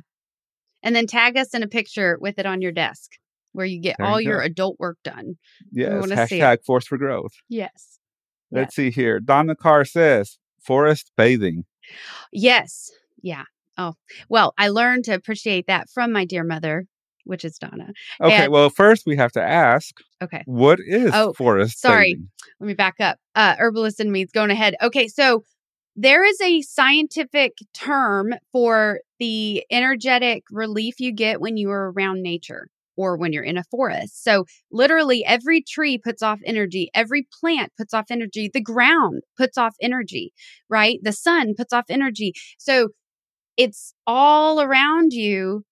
And 0.82 0.94
then 0.94 1.06
tag 1.06 1.38
us 1.38 1.54
in 1.54 1.62
a 1.62 1.68
picture 1.68 2.18
with 2.20 2.38
it 2.38 2.44
on 2.44 2.60
your 2.60 2.72
desk 2.72 3.12
where 3.52 3.66
you 3.66 3.80
get 3.80 3.96
There 3.98 4.06
you 4.06 4.12
all 4.12 4.20
your 4.20 4.40
adult 4.40 4.78
work 4.78 4.98
done. 5.04 5.36
Yes, 5.70 5.90
wanna 5.92 6.26
see 6.26 6.38
it. 6.38 6.42
hashtag 6.42 6.64
force 6.64 6.86
for 6.86 6.98
growth. 6.98 7.32
Yes. 7.48 7.98
Let's 8.50 8.74
see 8.76 8.90
here. 8.90 9.18
Donna 9.20 9.54
Carr 9.56 9.84
says 9.84 10.38
forest 10.62 11.10
bathing. 11.16 11.64
Yes. 12.32 12.90
Yeah. 13.22 13.44
Oh, 13.78 13.94
well, 14.28 14.52
I 14.58 14.68
learned 14.68 15.04
to 15.06 15.12
appreciate 15.14 15.66
that 15.68 15.88
from 15.88 16.12
my 16.12 16.24
dear 16.26 16.44
mother, 16.44 16.84
which 17.24 17.44
is 17.44 17.56
Donna. 17.58 17.88
Okay, 18.20 18.44
And- 18.44 18.52
well, 18.52 18.68
first 18.68 19.04
we 19.06 19.16
have 19.16 19.32
to 19.32 19.42
ask 19.42 19.94
Okay. 20.22 20.42
what 20.44 20.78
is 20.84 21.10
Oh, 21.14 21.32
forest 21.32 21.80
sorry. 21.80 22.12
bathing? 22.14 22.30
let 22.60 22.66
me 22.66 22.74
back 22.74 22.96
up. 23.00 23.18
Uh, 23.34 23.54
herbalist 23.58 24.00
in 24.00 24.12
me's 24.12 24.30
going 24.30 24.50
ahead. 24.50 24.74
Okay, 24.82 25.08
so 25.08 25.44
there 25.96 26.24
is 26.24 26.38
a 26.42 26.60
scientific 26.62 27.52
term 27.72 28.34
for 28.52 29.00
the 29.18 29.64
energetic 29.70 30.44
relief 30.50 31.00
you 31.00 31.12
get 31.12 31.40
when 31.40 31.56
you 31.56 31.70
are 31.70 31.90
around 31.92 32.22
nature 32.22 32.68
or 32.96 33.16
when 33.16 33.32
you're 33.32 33.42
in 33.44 33.56
a 33.58 33.64
forest. 33.64 34.22
So 34.22 34.44
literally 34.70 35.24
every 35.24 35.62
tree 35.62 35.98
puts 35.98 36.22
off 36.22 36.40
energy, 36.44 36.90
every 36.94 37.26
plant 37.40 37.72
puts 37.76 37.94
off 37.94 38.06
energy, 38.10 38.50
the 38.52 38.60
ground 38.60 39.22
puts 39.36 39.56
off 39.58 39.74
energy, 39.80 40.32
right? 40.68 40.98
The 41.02 41.12
sun 41.12 41.54
puts 41.56 41.72
off 41.72 41.84
energy. 41.88 42.32
So 42.58 42.88
it's 43.56 43.94
all 44.06 44.60
around 44.60 45.12
you 45.12 45.62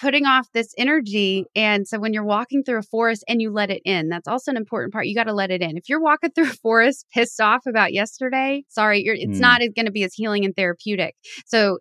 putting 0.00 0.26
off 0.26 0.48
this 0.52 0.74
energy. 0.78 1.44
And 1.54 1.86
so 1.86 1.98
when 2.00 2.12
you're 2.12 2.24
walking 2.24 2.64
through 2.64 2.78
a 2.78 2.82
forest 2.82 3.24
and 3.28 3.40
you 3.40 3.52
let 3.52 3.70
it 3.70 3.82
in, 3.84 4.08
that's 4.08 4.26
also 4.26 4.50
an 4.50 4.56
important 4.56 4.92
part. 4.92 5.06
You 5.06 5.14
got 5.14 5.24
to 5.24 5.32
let 5.34 5.50
it 5.50 5.62
in. 5.62 5.76
If 5.76 5.88
you're 5.88 6.00
walking 6.02 6.30
through 6.32 6.50
a 6.50 6.54
forest 6.62 7.06
pissed 7.14 7.40
off 7.40 7.66
about 7.66 7.92
yesterday, 7.92 8.64
sorry, 8.68 9.02
you're, 9.04 9.14
it's 9.14 9.38
Hmm. 9.38 9.42
not 9.42 9.60
going 9.76 9.86
to 9.86 9.92
be 9.92 10.02
as 10.02 10.14
healing 10.14 10.44
and 10.44 10.56
therapeutic. 10.56 11.14
So 11.46 11.78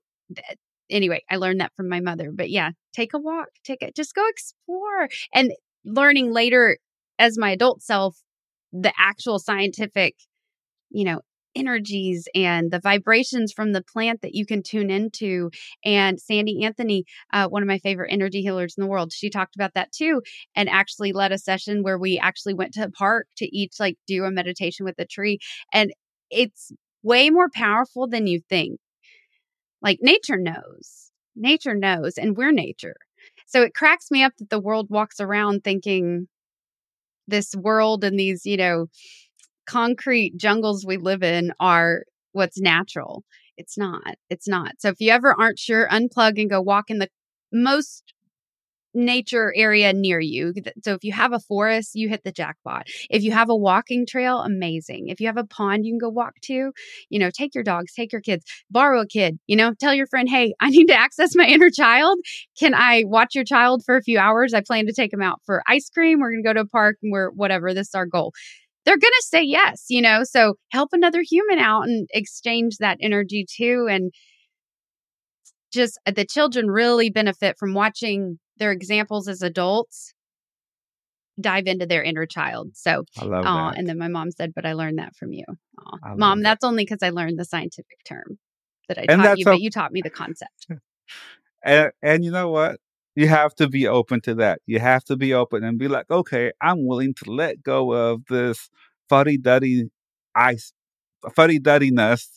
anyway, 0.91 1.23
I 1.29 1.37
learned 1.37 1.61
that 1.61 1.73
from 1.75 1.89
my 1.89 1.99
mother. 1.99 2.31
But 2.33 2.49
yeah, 2.49 2.71
take 2.93 3.13
a 3.13 3.19
walk, 3.19 3.47
take 3.63 3.81
it, 3.81 3.95
just 3.95 4.15
go 4.15 4.23
explore. 4.27 5.09
And 5.33 5.51
learning 5.85 6.31
later 6.31 6.77
as 7.17 7.37
my 7.37 7.51
adult 7.51 7.81
self, 7.81 8.17
the 8.71 8.93
actual 8.97 9.39
scientific, 9.39 10.15
you 10.89 11.03
know, 11.03 11.21
energies 11.55 12.27
and 12.33 12.71
the 12.71 12.79
vibrations 12.79 13.51
from 13.51 13.73
the 13.73 13.83
plant 13.83 14.21
that 14.21 14.33
you 14.33 14.45
can 14.45 14.63
tune 14.63 14.89
into. 14.89 15.49
And 15.83 16.19
Sandy 16.19 16.63
Anthony, 16.63 17.03
uh, 17.33 17.47
one 17.47 17.61
of 17.61 17.67
my 17.67 17.79
favorite 17.79 18.11
energy 18.11 18.41
healers 18.41 18.75
in 18.77 18.81
the 18.81 18.87
world, 18.87 19.11
she 19.11 19.29
talked 19.29 19.55
about 19.55 19.73
that 19.73 19.91
too, 19.91 20.21
and 20.55 20.69
actually 20.69 21.11
led 21.11 21.31
a 21.31 21.37
session 21.37 21.83
where 21.83 21.97
we 21.97 22.17
actually 22.17 22.53
went 22.53 22.73
to 22.75 22.83
a 22.85 22.91
park 22.91 23.27
to 23.37 23.55
each 23.55 23.73
like 23.79 23.97
do 24.07 24.23
a 24.23 24.31
meditation 24.31 24.85
with 24.85 24.95
a 24.99 25.05
tree. 25.05 25.39
And 25.73 25.91
it's 26.29 26.71
way 27.03 27.29
more 27.29 27.49
powerful 27.53 28.07
than 28.07 28.27
you 28.27 28.39
think. 28.47 28.79
Like 29.81 29.99
nature 30.01 30.37
knows, 30.37 31.11
nature 31.35 31.75
knows, 31.75 32.17
and 32.17 32.37
we're 32.37 32.51
nature. 32.51 32.95
So 33.47 33.61
it 33.63 33.73
cracks 33.73 34.11
me 34.11 34.23
up 34.23 34.33
that 34.37 34.49
the 34.49 34.59
world 34.59 34.89
walks 34.89 35.19
around 35.19 35.63
thinking 35.63 36.27
this 37.27 37.55
world 37.55 38.03
and 38.03 38.19
these, 38.19 38.45
you 38.45 38.57
know, 38.57 38.87
concrete 39.67 40.37
jungles 40.37 40.85
we 40.85 40.97
live 40.97 41.23
in 41.23 41.53
are 41.59 42.03
what's 42.33 42.59
natural. 42.59 43.23
It's 43.57 43.77
not. 43.77 44.15
It's 44.29 44.47
not. 44.47 44.73
So 44.79 44.89
if 44.89 44.99
you 44.99 45.11
ever 45.11 45.35
aren't 45.39 45.59
sure, 45.59 45.87
unplug 45.89 46.39
and 46.39 46.49
go 46.49 46.61
walk 46.61 46.89
in 46.89 46.99
the 46.99 47.09
most 47.51 48.13
nature 48.93 49.53
area 49.55 49.93
near 49.93 50.19
you. 50.19 50.53
So 50.83 50.93
if 50.93 51.03
you 51.03 51.13
have 51.13 51.33
a 51.33 51.39
forest, 51.39 51.91
you 51.93 52.09
hit 52.09 52.23
the 52.23 52.31
jackpot. 52.31 52.87
If 53.09 53.23
you 53.23 53.31
have 53.31 53.49
a 53.49 53.55
walking 53.55 54.05
trail, 54.05 54.39
amazing. 54.39 55.07
If 55.09 55.19
you 55.19 55.27
have 55.27 55.37
a 55.37 55.45
pond 55.45 55.85
you 55.85 55.93
can 55.93 55.99
go 55.99 56.09
walk 56.09 56.35
to, 56.43 56.71
you 57.09 57.19
know, 57.19 57.29
take 57.31 57.55
your 57.55 57.63
dogs, 57.63 57.93
take 57.93 58.11
your 58.11 58.21
kids, 58.21 58.43
borrow 58.69 59.01
a 59.01 59.07
kid, 59.07 59.39
you 59.47 59.55
know, 59.55 59.73
tell 59.79 59.93
your 59.93 60.07
friend, 60.07 60.29
"Hey, 60.29 60.53
I 60.59 60.69
need 60.71 60.87
to 60.87 60.99
access 60.99 61.35
my 61.35 61.45
inner 61.45 61.69
child. 61.69 62.17
Can 62.59 62.73
I 62.73 63.03
watch 63.05 63.35
your 63.35 63.45
child 63.45 63.83
for 63.85 63.95
a 63.95 64.01
few 64.03 64.19
hours? 64.19 64.53
I 64.53 64.61
plan 64.61 64.85
to 64.87 64.93
take 64.93 65.11
them 65.11 65.21
out 65.21 65.39
for 65.45 65.63
ice 65.67 65.89
cream. 65.89 66.19
We're 66.19 66.31
going 66.31 66.43
to 66.43 66.49
go 66.49 66.53
to 66.53 66.61
a 66.61 66.67
park 66.67 66.97
and 67.01 67.11
we're 67.11 67.31
whatever. 67.31 67.73
This 67.73 67.87
is 67.89 67.95
our 67.95 68.05
goal." 68.05 68.33
They're 68.83 68.97
going 68.97 69.11
to 69.21 69.27
say 69.27 69.43
yes, 69.43 69.85
you 69.89 70.01
know. 70.01 70.23
So 70.23 70.55
help 70.71 70.89
another 70.91 71.21
human 71.21 71.59
out 71.59 71.83
and 71.83 72.07
exchange 72.13 72.77
that 72.79 72.97
energy 72.99 73.45
too 73.47 73.87
and 73.89 74.11
just 75.71 75.99
uh, 76.05 76.11
the 76.11 76.25
children 76.25 76.69
really 76.69 77.09
benefit 77.09 77.55
from 77.57 77.73
watching 77.73 78.39
their 78.61 78.71
examples 78.71 79.27
as 79.27 79.41
adults 79.41 80.13
dive 81.39 81.65
into 81.65 81.87
their 81.87 82.03
inner 82.03 82.27
child. 82.27 82.69
So, 82.75 83.03
I 83.17 83.25
love 83.25 83.45
aw, 83.45 83.69
that. 83.69 83.77
and 83.77 83.89
then 83.89 83.97
my 83.97 84.07
mom 84.07 84.29
said, 84.31 84.53
"But 84.55 84.65
I 84.67 84.73
learned 84.73 84.99
that 84.99 85.15
from 85.15 85.33
you, 85.33 85.43
Aw. 85.79 85.97
I 86.03 86.09
love 86.09 86.19
mom. 86.19 86.39
that. 86.39 86.43
That's 86.49 86.63
only 86.63 86.83
because 86.85 87.01
I 87.01 87.09
learned 87.09 87.39
the 87.39 87.45
scientific 87.45 87.97
term 88.05 88.37
that 88.87 88.99
I 88.99 89.05
And 89.07 89.21
taught 89.23 89.39
you, 89.39 89.45
but 89.45 89.61
you 89.61 89.71
taught 89.71 89.91
me 89.91 90.01
the 90.01 90.11
concept. 90.11 90.67
and, 91.63 91.91
and 92.03 92.23
you 92.23 92.31
know 92.31 92.49
what? 92.49 92.79
You 93.15 93.27
have 93.27 93.55
to 93.55 93.67
be 93.67 93.87
open 93.87 94.21
to 94.21 94.35
that. 94.35 94.59
You 94.67 94.79
have 94.79 95.03
to 95.05 95.17
be 95.17 95.33
open 95.33 95.63
and 95.63 95.77
be 95.79 95.87
like, 95.87 96.09
okay, 96.11 96.51
I'm 96.61 96.85
willing 96.85 97.13
to 97.23 97.31
let 97.31 97.61
go 97.63 97.91
of 97.93 98.21
this 98.29 98.69
fuddy 99.09 99.37
duddy 99.37 99.89
ice, 100.35 100.71
fuddy 101.35 101.59
duddiness, 101.59 102.27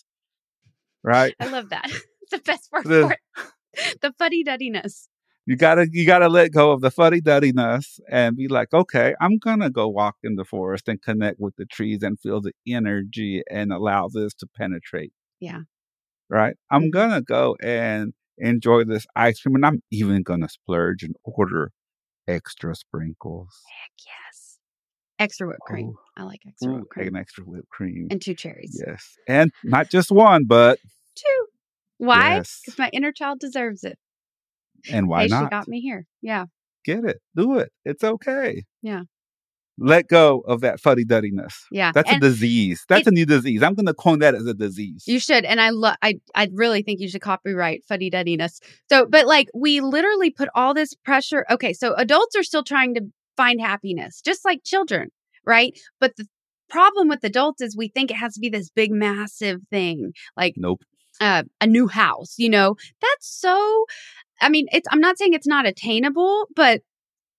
right? 1.02 1.34
I 1.38 1.46
love 1.46 1.68
that. 1.68 1.84
it's 2.22 2.30
the 2.30 2.38
best 2.38 2.70
word 2.72 2.84
The- 2.84 3.00
for 3.02 3.12
it. 3.12 3.18
The 4.00 4.12
fuddy 4.18 4.44
duddiness. 4.44 5.08
You 5.46 5.57
gotta, 5.57 5.87
you 5.92 6.07
gotta 6.07 6.28
let 6.28 6.52
go 6.52 6.72
of 6.72 6.80
the 6.80 6.90
fuddy 6.90 7.20
duddiness 7.20 8.00
and 8.11 8.35
be 8.37 8.48
like, 8.48 8.72
okay, 8.72 9.14
I'm 9.20 9.37
gonna 9.38 9.68
go 9.70 9.88
walk 9.88 10.16
in 10.22 10.37
the 10.37 10.44
forest 10.44 10.88
and 10.88 11.00
connect 11.02 11.38
with 11.38 11.54
the 11.57 11.66
trees 11.66 12.02
and 12.02 12.18
feel 12.18 12.40
the 12.40 12.52
energy 12.66 13.42
and 13.50 13.72
allow 13.72 14.09
this 14.09 14.33
to 14.35 14.46
penetrate. 14.46 15.12
Yeah. 15.40 15.61
Right. 16.30 16.57
I'm 16.70 16.85
Mhm. 16.85 16.90
gonna 16.92 17.20
go 17.22 17.57
and 17.62 18.14
enjoy 18.38 18.85
this 18.85 19.07
ice 19.14 19.40
cream, 19.40 19.54
and 19.57 19.66
I'm 19.66 19.83
even 19.90 20.22
gonna 20.22 20.48
splurge 20.48 21.02
and 21.02 21.14
order 21.24 21.72
extra 22.26 22.74
sprinkles. 22.74 23.61
Heck 23.83 23.92
yes. 24.07 24.59
Extra 25.18 25.46
whipped 25.46 25.61
cream. 25.61 25.88
Ooh, 25.88 25.98
I 26.16 26.22
like 26.24 26.40
extra 26.46 26.70
ooh, 26.72 26.76
whipped 26.78 26.88
cream. 26.88 27.09
an 27.09 27.16
extra 27.16 27.44
whipped 27.44 27.68
cream. 27.68 28.09
And 28.11 28.20
two 28.20 28.35
cherries. 28.35 28.83
yes. 28.87 29.16
And 29.28 29.52
not 29.62 29.90
just 29.90 30.11
one, 30.11 30.44
but 30.46 30.78
Two. 31.14 31.46
Why? 31.98 32.37
yes. 32.37 32.62
Because 32.64 32.78
my 32.78 32.88
inner 32.94 33.12
child 33.12 33.38
deserves 33.40 33.85
it. 33.85 33.98
And 34.90 35.08
why 35.08 35.22
hey, 35.22 35.28
not? 35.28 35.44
she 35.44 35.50
got 35.50 35.68
me 35.68 35.80
here. 35.80 36.06
Yeah. 36.22 36.46
Get 36.84 37.04
it. 37.04 37.20
Do 37.34 37.58
it. 37.58 37.70
It's 37.84 38.04
okay. 38.04 38.64
Yeah. 38.82 39.02
Let 39.76 40.06
go 40.06 40.40
of 40.46 40.60
that 40.60 40.78
fuddy 40.80 41.04
duddiness. 41.04 41.54
Yeah. 41.72 41.90
That's 41.92 42.08
and 42.08 42.22
a 42.22 42.28
disease. 42.28 42.84
That's 42.88 43.06
it- 43.06 43.10
a 43.10 43.14
new 43.14 43.26
disease. 43.26 43.62
I'm 43.62 43.74
going 43.74 43.86
to 43.86 43.94
coin 43.94 44.20
that 44.20 44.34
as 44.34 44.46
a 44.46 44.54
disease. 44.54 45.02
You 45.06 45.18
should, 45.18 45.44
and 45.44 45.60
I 45.60 45.70
love. 45.70 45.96
I 46.00 46.20
I 46.34 46.48
really 46.52 46.82
think 46.82 47.00
you 47.00 47.08
should 47.08 47.22
copyright 47.22 47.82
fuddy 47.88 48.08
duddiness. 48.10 48.60
So, 48.88 49.06
but 49.06 49.26
like 49.26 49.48
we 49.52 49.80
literally 49.80 50.30
put 50.30 50.48
all 50.54 50.74
this 50.74 50.94
pressure. 50.94 51.44
Okay, 51.50 51.72
so 51.72 51.94
adults 51.94 52.36
are 52.36 52.44
still 52.44 52.62
trying 52.62 52.94
to 52.94 53.00
find 53.36 53.60
happiness, 53.60 54.20
just 54.24 54.44
like 54.44 54.60
children, 54.64 55.08
right? 55.44 55.76
But 55.98 56.12
the 56.16 56.26
problem 56.68 57.08
with 57.08 57.24
adults 57.24 57.60
is 57.60 57.76
we 57.76 57.88
think 57.88 58.12
it 58.12 58.16
has 58.16 58.34
to 58.34 58.40
be 58.40 58.50
this 58.50 58.70
big, 58.70 58.92
massive 58.92 59.60
thing, 59.70 60.12
like 60.36 60.54
nope. 60.56 60.82
uh, 61.20 61.42
a 61.60 61.66
new 61.66 61.88
house. 61.88 62.34
You 62.38 62.50
know, 62.50 62.76
that's 63.00 63.28
so. 63.40 63.86
I 64.40 64.48
mean, 64.48 64.66
it's. 64.72 64.88
I'm 64.90 65.00
not 65.00 65.18
saying 65.18 65.34
it's 65.34 65.46
not 65.46 65.66
attainable, 65.66 66.46
but 66.54 66.82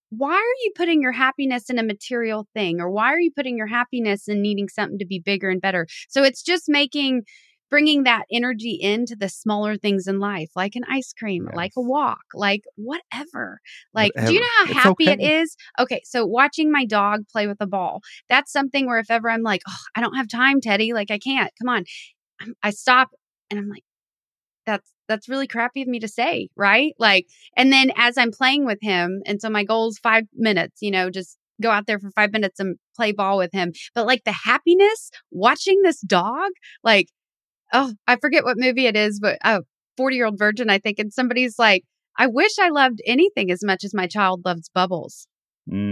why 0.09 0.33
are 0.33 0.63
you 0.63 0.71
putting 0.75 1.01
your 1.01 1.11
happiness 1.11 1.69
in 1.69 1.79
a 1.79 1.83
material 1.83 2.47
thing? 2.53 2.79
Or 2.79 2.89
why 2.89 3.11
are 3.11 3.19
you 3.19 3.31
putting 3.35 3.57
your 3.57 3.67
happiness 3.67 4.27
in 4.27 4.41
needing 4.41 4.69
something 4.69 4.99
to 4.99 5.05
be 5.05 5.19
bigger 5.19 5.49
and 5.49 5.61
better? 5.61 5.87
So 6.09 6.23
it's 6.23 6.41
just 6.41 6.65
making 6.67 7.23
bringing 7.71 8.03
that 8.03 8.23
energy 8.31 8.77
into 8.79 9.15
the 9.15 9.27
smaller 9.27 9.75
things 9.75 10.07
in 10.07 10.19
life 10.19 10.49
like 10.55 10.75
an 10.75 10.83
ice 10.89 11.11
cream 11.17 11.49
like 11.55 11.71
a 11.75 11.81
walk 11.81 12.21
like 12.33 12.61
whatever. 12.75 13.59
Like 13.93 14.11
do 14.13 14.33
you 14.33 14.39
know 14.39 14.47
how 14.57 14.65
It's 14.65 14.73
happy 14.73 15.05
it 15.09 15.19
okay. 15.19 15.41
is? 15.41 15.57
Okay 15.79 16.01
so 16.05 16.25
watching 16.25 16.71
my 16.71 16.85
dog 16.85 17.27
play 17.27 17.47
with 17.47 17.57
a 17.59 17.67
ball 17.67 18.01
that's 18.29 18.51
something 18.51 18.85
where 18.85 18.99
if 18.99 19.09
ever 19.09 19.29
i'm 19.29 19.41
like 19.41 19.61
oh 19.67 19.83
i 19.95 20.01
don't 20.01 20.15
have 20.15 20.27
time 20.29 20.61
teddy 20.61 20.93
like 20.93 21.11
i 21.11 21.17
can't 21.17 21.51
come 21.59 21.69
on. 21.69 21.83
I 22.61 22.69
stop 22.69 23.09
and 23.49 23.59
i'm 23.59 23.67
like 23.67 23.83
that's 24.65 24.94
that's 25.07 25.29
really 25.29 25.47
crappy 25.47 25.81
of 25.81 25.87
me 25.87 25.99
to 25.99 26.07
say 26.07 26.49
right 26.55 26.93
like 26.99 27.25
and 27.55 27.71
then 27.71 27.91
as 27.95 28.17
I'm 28.17 28.31
playing 28.31 28.65
with 28.65 28.79
him, 28.81 29.21
and 29.25 29.41
so 29.41 29.49
my 29.49 29.63
goal 29.63 29.89
is 29.89 29.99
five 29.99 30.23
minutes, 30.33 30.81
you 30.81 30.91
know, 30.91 31.09
just 31.09 31.37
go 31.61 31.71
out 31.71 31.85
there 31.87 31.99
for 31.99 32.11
five 32.11 32.31
minutes 32.33 32.59
and 32.59 32.77
play 32.95 33.11
ball 33.11 33.37
with 33.37 33.51
him. 33.53 33.71
But 33.93 34.05
like 34.05 34.23
the 34.25 34.31
happiness 34.33 35.09
watching 35.31 35.81
this 35.83 36.01
dog, 36.01 36.49
like, 36.83 37.07
oh, 37.71 37.93
I 38.07 38.17
forget 38.17 38.43
what 38.43 38.57
movie 38.57 38.87
it 38.87 38.97
is, 38.97 39.19
but 39.21 39.37
a 39.43 39.61
40 39.97 40.15
year 40.15 40.25
old 40.25 40.37
virgin, 40.37 40.69
I 40.69 40.79
think. 40.79 40.99
And 40.99 41.13
somebody's 41.13 41.57
like, 41.57 41.83
I 42.17 42.27
wish 42.27 42.59
I 42.59 42.69
loved 42.69 42.99
anything 43.05 43.51
as 43.51 43.63
much 43.63 43.83
as 43.83 43.93
my 43.93 44.07
child 44.07 44.41
loves 44.45 44.69
bubbles. 44.73 45.27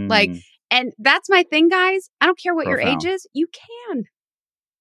like, 0.10 0.30
Mm, 0.32 0.42
And 0.72 0.94
that's 0.98 1.30
my 1.30 1.44
thing, 1.44 1.70
guys. 1.70 2.10
I 2.20 2.26
don't 2.26 2.40
care 2.42 2.56
what 2.56 2.68
your 2.68 2.80
age 2.90 3.06
is, 3.06 3.28
you 3.34 3.48
can. 3.48 4.04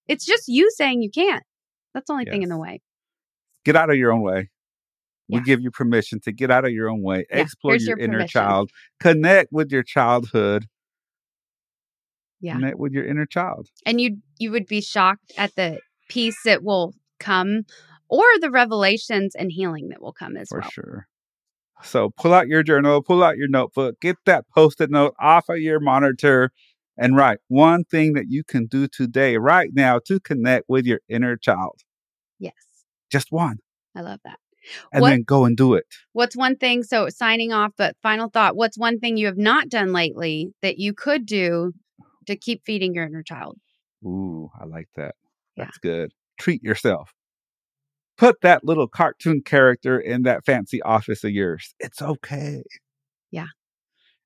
It's 0.09 0.25
just 0.25 0.45
you 0.49 0.71
saying 0.77 1.03
you 1.03 1.11
can't. 1.11 1.43
That's 1.95 2.07
the 2.07 2.13
only 2.15 2.25
thing 2.25 2.43
in 2.43 2.49
the 2.49 2.59
way. 2.59 2.81
Get 3.65 3.77
out 3.77 3.91
of 3.91 3.97
your 3.97 4.13
own 4.13 4.23
way. 4.23 4.51
We 5.29 5.37
Yeah. 5.39 5.43
give 5.45 5.61
you 5.61 5.71
permission 5.71 6.21
to 6.25 6.33
get 6.33 6.51
out 6.51 6.65
of 6.65 6.73
your 6.73 6.91
own 6.91 7.03
way, 7.03 7.25
Yeah, 7.31 7.39
explore 7.41 7.77
your, 7.77 7.91
your 7.91 7.99
inner 7.99 8.13
permission. 8.19 8.29
child, 8.41 8.71
connect 9.01 9.53
with 9.53 9.71
your 9.71 9.83
childhood, 9.83 10.67
Yeah. 12.41 12.55
connect 12.55 12.79
with 12.79 12.93
your 12.93 13.05
inner 13.05 13.27
child. 13.27 13.69
and 13.87 14.01
you 14.01 14.19
you 14.39 14.51
would 14.51 14.67
be 14.67 14.81
shocked 14.81 15.33
at 15.39 15.55
the 15.55 15.81
peace 16.09 16.37
that 16.45 16.63
will 16.65 16.93
come 17.21 17.63
or 18.09 18.25
the 18.41 18.51
revelations 18.51 19.35
and 19.35 19.53
healing 19.53 19.89
that 19.91 20.03
will 20.03 20.13
come 20.13 20.37
as 20.37 20.49
for 20.49 20.59
well. 20.59 20.69
For 20.69 20.73
sure. 20.73 21.07
So 21.85 22.11
pull 22.17 22.35
out 22.35 22.49
your 22.49 22.63
journal, 22.63 23.03
pull 23.03 23.23
out 23.25 23.37
your 23.37 23.49
notebook, 23.49 24.01
get 24.01 24.17
that 24.27 24.45
post-it 24.55 24.91
note 24.91 25.15
off 25.19 25.49
of 25.49 25.59
your 25.59 25.81
monitor, 25.81 26.51
and 26.97 27.17
write 27.17 27.39
one 27.49 27.85
thing 27.85 28.13
that 28.13 28.27
you 28.29 28.45
can 28.45 28.67
do 28.67 28.87
today, 28.87 29.37
right 29.39 29.71
now, 29.73 29.99
to 30.07 30.21
connect 30.21 30.67
with 30.69 30.85
your 30.85 31.01
inner 31.09 31.37
child. 31.37 31.81
Yes. 32.39 32.53
Just 33.13 33.31
one, 33.31 33.59
I 33.95 34.01
love 34.01 34.21
that. 34.25 34.39
and 34.93 35.03
What- 35.03 35.11
then 35.11 35.23
go 35.23 35.45
and 35.45 35.57
do 35.57 35.75
it. 35.75 35.85
What's 36.13 36.35
one 36.37 36.57
thing 36.57 36.83
so 36.83 37.09
signing 37.11 37.53
off 37.53 37.73
but 37.77 37.97
final 38.03 38.31
thought, 38.31 38.57
what's 38.57 38.79
one 38.79 38.99
thing 38.99 39.17
you 39.19 39.27
have 39.27 39.37
not 39.37 39.69
done 39.69 39.93
lately 39.93 40.55
that 40.63 40.79
you 40.79 40.95
could 40.95 41.27
do 41.27 41.73
to 42.27 42.37
keep 42.37 42.63
feeding 42.65 42.95
your 42.95 43.05
inner 43.05 43.23
child? 43.23 43.59
Ooh, 44.05 44.51
I 44.59 44.65
like 44.65 44.89
that. 44.97 45.15
Yeah. 45.57 45.65
That's 45.65 45.79
good. 45.79 46.13
Treat 46.39 46.63
yourself. 46.63 47.13
Put 48.17 48.41
that 48.43 48.65
little 48.65 48.87
cartoon 48.89 49.43
character 49.43 49.99
in 49.99 50.23
that 50.23 50.45
fancy 50.47 50.81
office 50.83 51.25
of 51.25 51.31
yours. 51.33 51.75
It's 51.81 52.01
okay. 52.01 52.63
Yeah. 53.31 53.49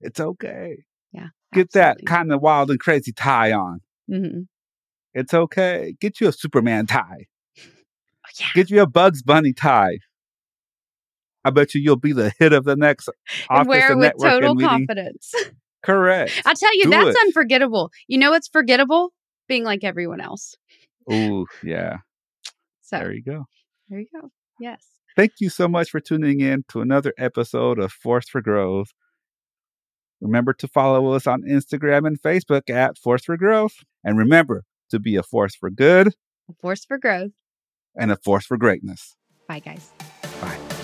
It's 0.00 0.20
okay. 0.20 0.84
Yeah. 1.12 1.28
Get 1.54 1.72
that 1.72 1.98
kind 2.06 2.30
of 2.32 2.40
wild 2.42 2.70
and 2.70 2.78
crazy 2.78 3.12
tie 3.12 3.52
on. 3.52 3.80
hmm 4.08 4.42
It's 5.14 5.32
okay. 5.32 5.94
Get 6.00 6.20
you 6.20 6.28
a 6.28 6.32
Superman 6.32 6.86
tie. 6.86 7.26
Yeah. 8.38 8.46
Get 8.54 8.70
you 8.70 8.82
a 8.82 8.86
Bugs 8.86 9.22
Bunny 9.22 9.52
tie. 9.52 9.98
I 11.44 11.50
bet 11.50 11.74
you 11.74 11.80
you'll 11.80 11.96
be 11.96 12.12
the 12.12 12.32
hit 12.38 12.52
of 12.52 12.64
the 12.64 12.76
next 12.76 13.08
office 13.48 13.68
wear 13.68 13.86
it 13.86 13.90
and 13.92 14.00
with 14.00 14.06
network 14.18 14.30
total 14.30 14.50
and 14.52 14.60
confidence. 14.60 15.32
Correct. 15.84 16.42
I'll 16.44 16.54
tell 16.56 16.74
you, 16.76 16.84
Do 16.84 16.90
that's 16.90 17.10
it. 17.16 17.16
unforgettable. 17.26 17.90
You 18.08 18.18
know 18.18 18.30
what's 18.32 18.48
forgettable? 18.48 19.12
Being 19.48 19.62
like 19.62 19.84
everyone 19.84 20.20
else. 20.20 20.56
Ooh, 21.12 21.46
yeah. 21.62 21.98
So 22.82 22.98
There 22.98 23.12
you 23.12 23.22
go. 23.22 23.44
there 23.88 24.00
you 24.00 24.06
go. 24.20 24.30
Yes. 24.58 24.84
Thank 25.14 25.34
you 25.40 25.48
so 25.48 25.68
much 25.68 25.90
for 25.90 26.00
tuning 26.00 26.40
in 26.40 26.64
to 26.70 26.80
another 26.80 27.14
episode 27.16 27.78
of 27.78 27.92
Force 27.92 28.28
for 28.28 28.40
Growth. 28.42 28.88
Remember 30.20 30.52
to 30.54 30.66
follow 30.66 31.12
us 31.12 31.26
on 31.26 31.42
Instagram 31.42 32.06
and 32.06 32.20
Facebook 32.20 32.68
at 32.68 32.98
Force 32.98 33.24
for 33.24 33.36
Growth. 33.36 33.76
And 34.02 34.18
remember 34.18 34.64
to 34.90 34.98
be 34.98 35.14
a 35.16 35.22
force 35.22 35.54
for 35.54 35.70
good 35.70 36.08
A 36.50 36.54
force 36.60 36.84
for 36.84 36.98
growth. 36.98 37.30
And 37.96 38.10
a 38.10 38.16
force 38.16 38.46
for 38.46 38.56
greatness. 38.56 39.16
Bye, 39.48 39.60
guys. 39.60 39.90
Bye. 40.40 40.75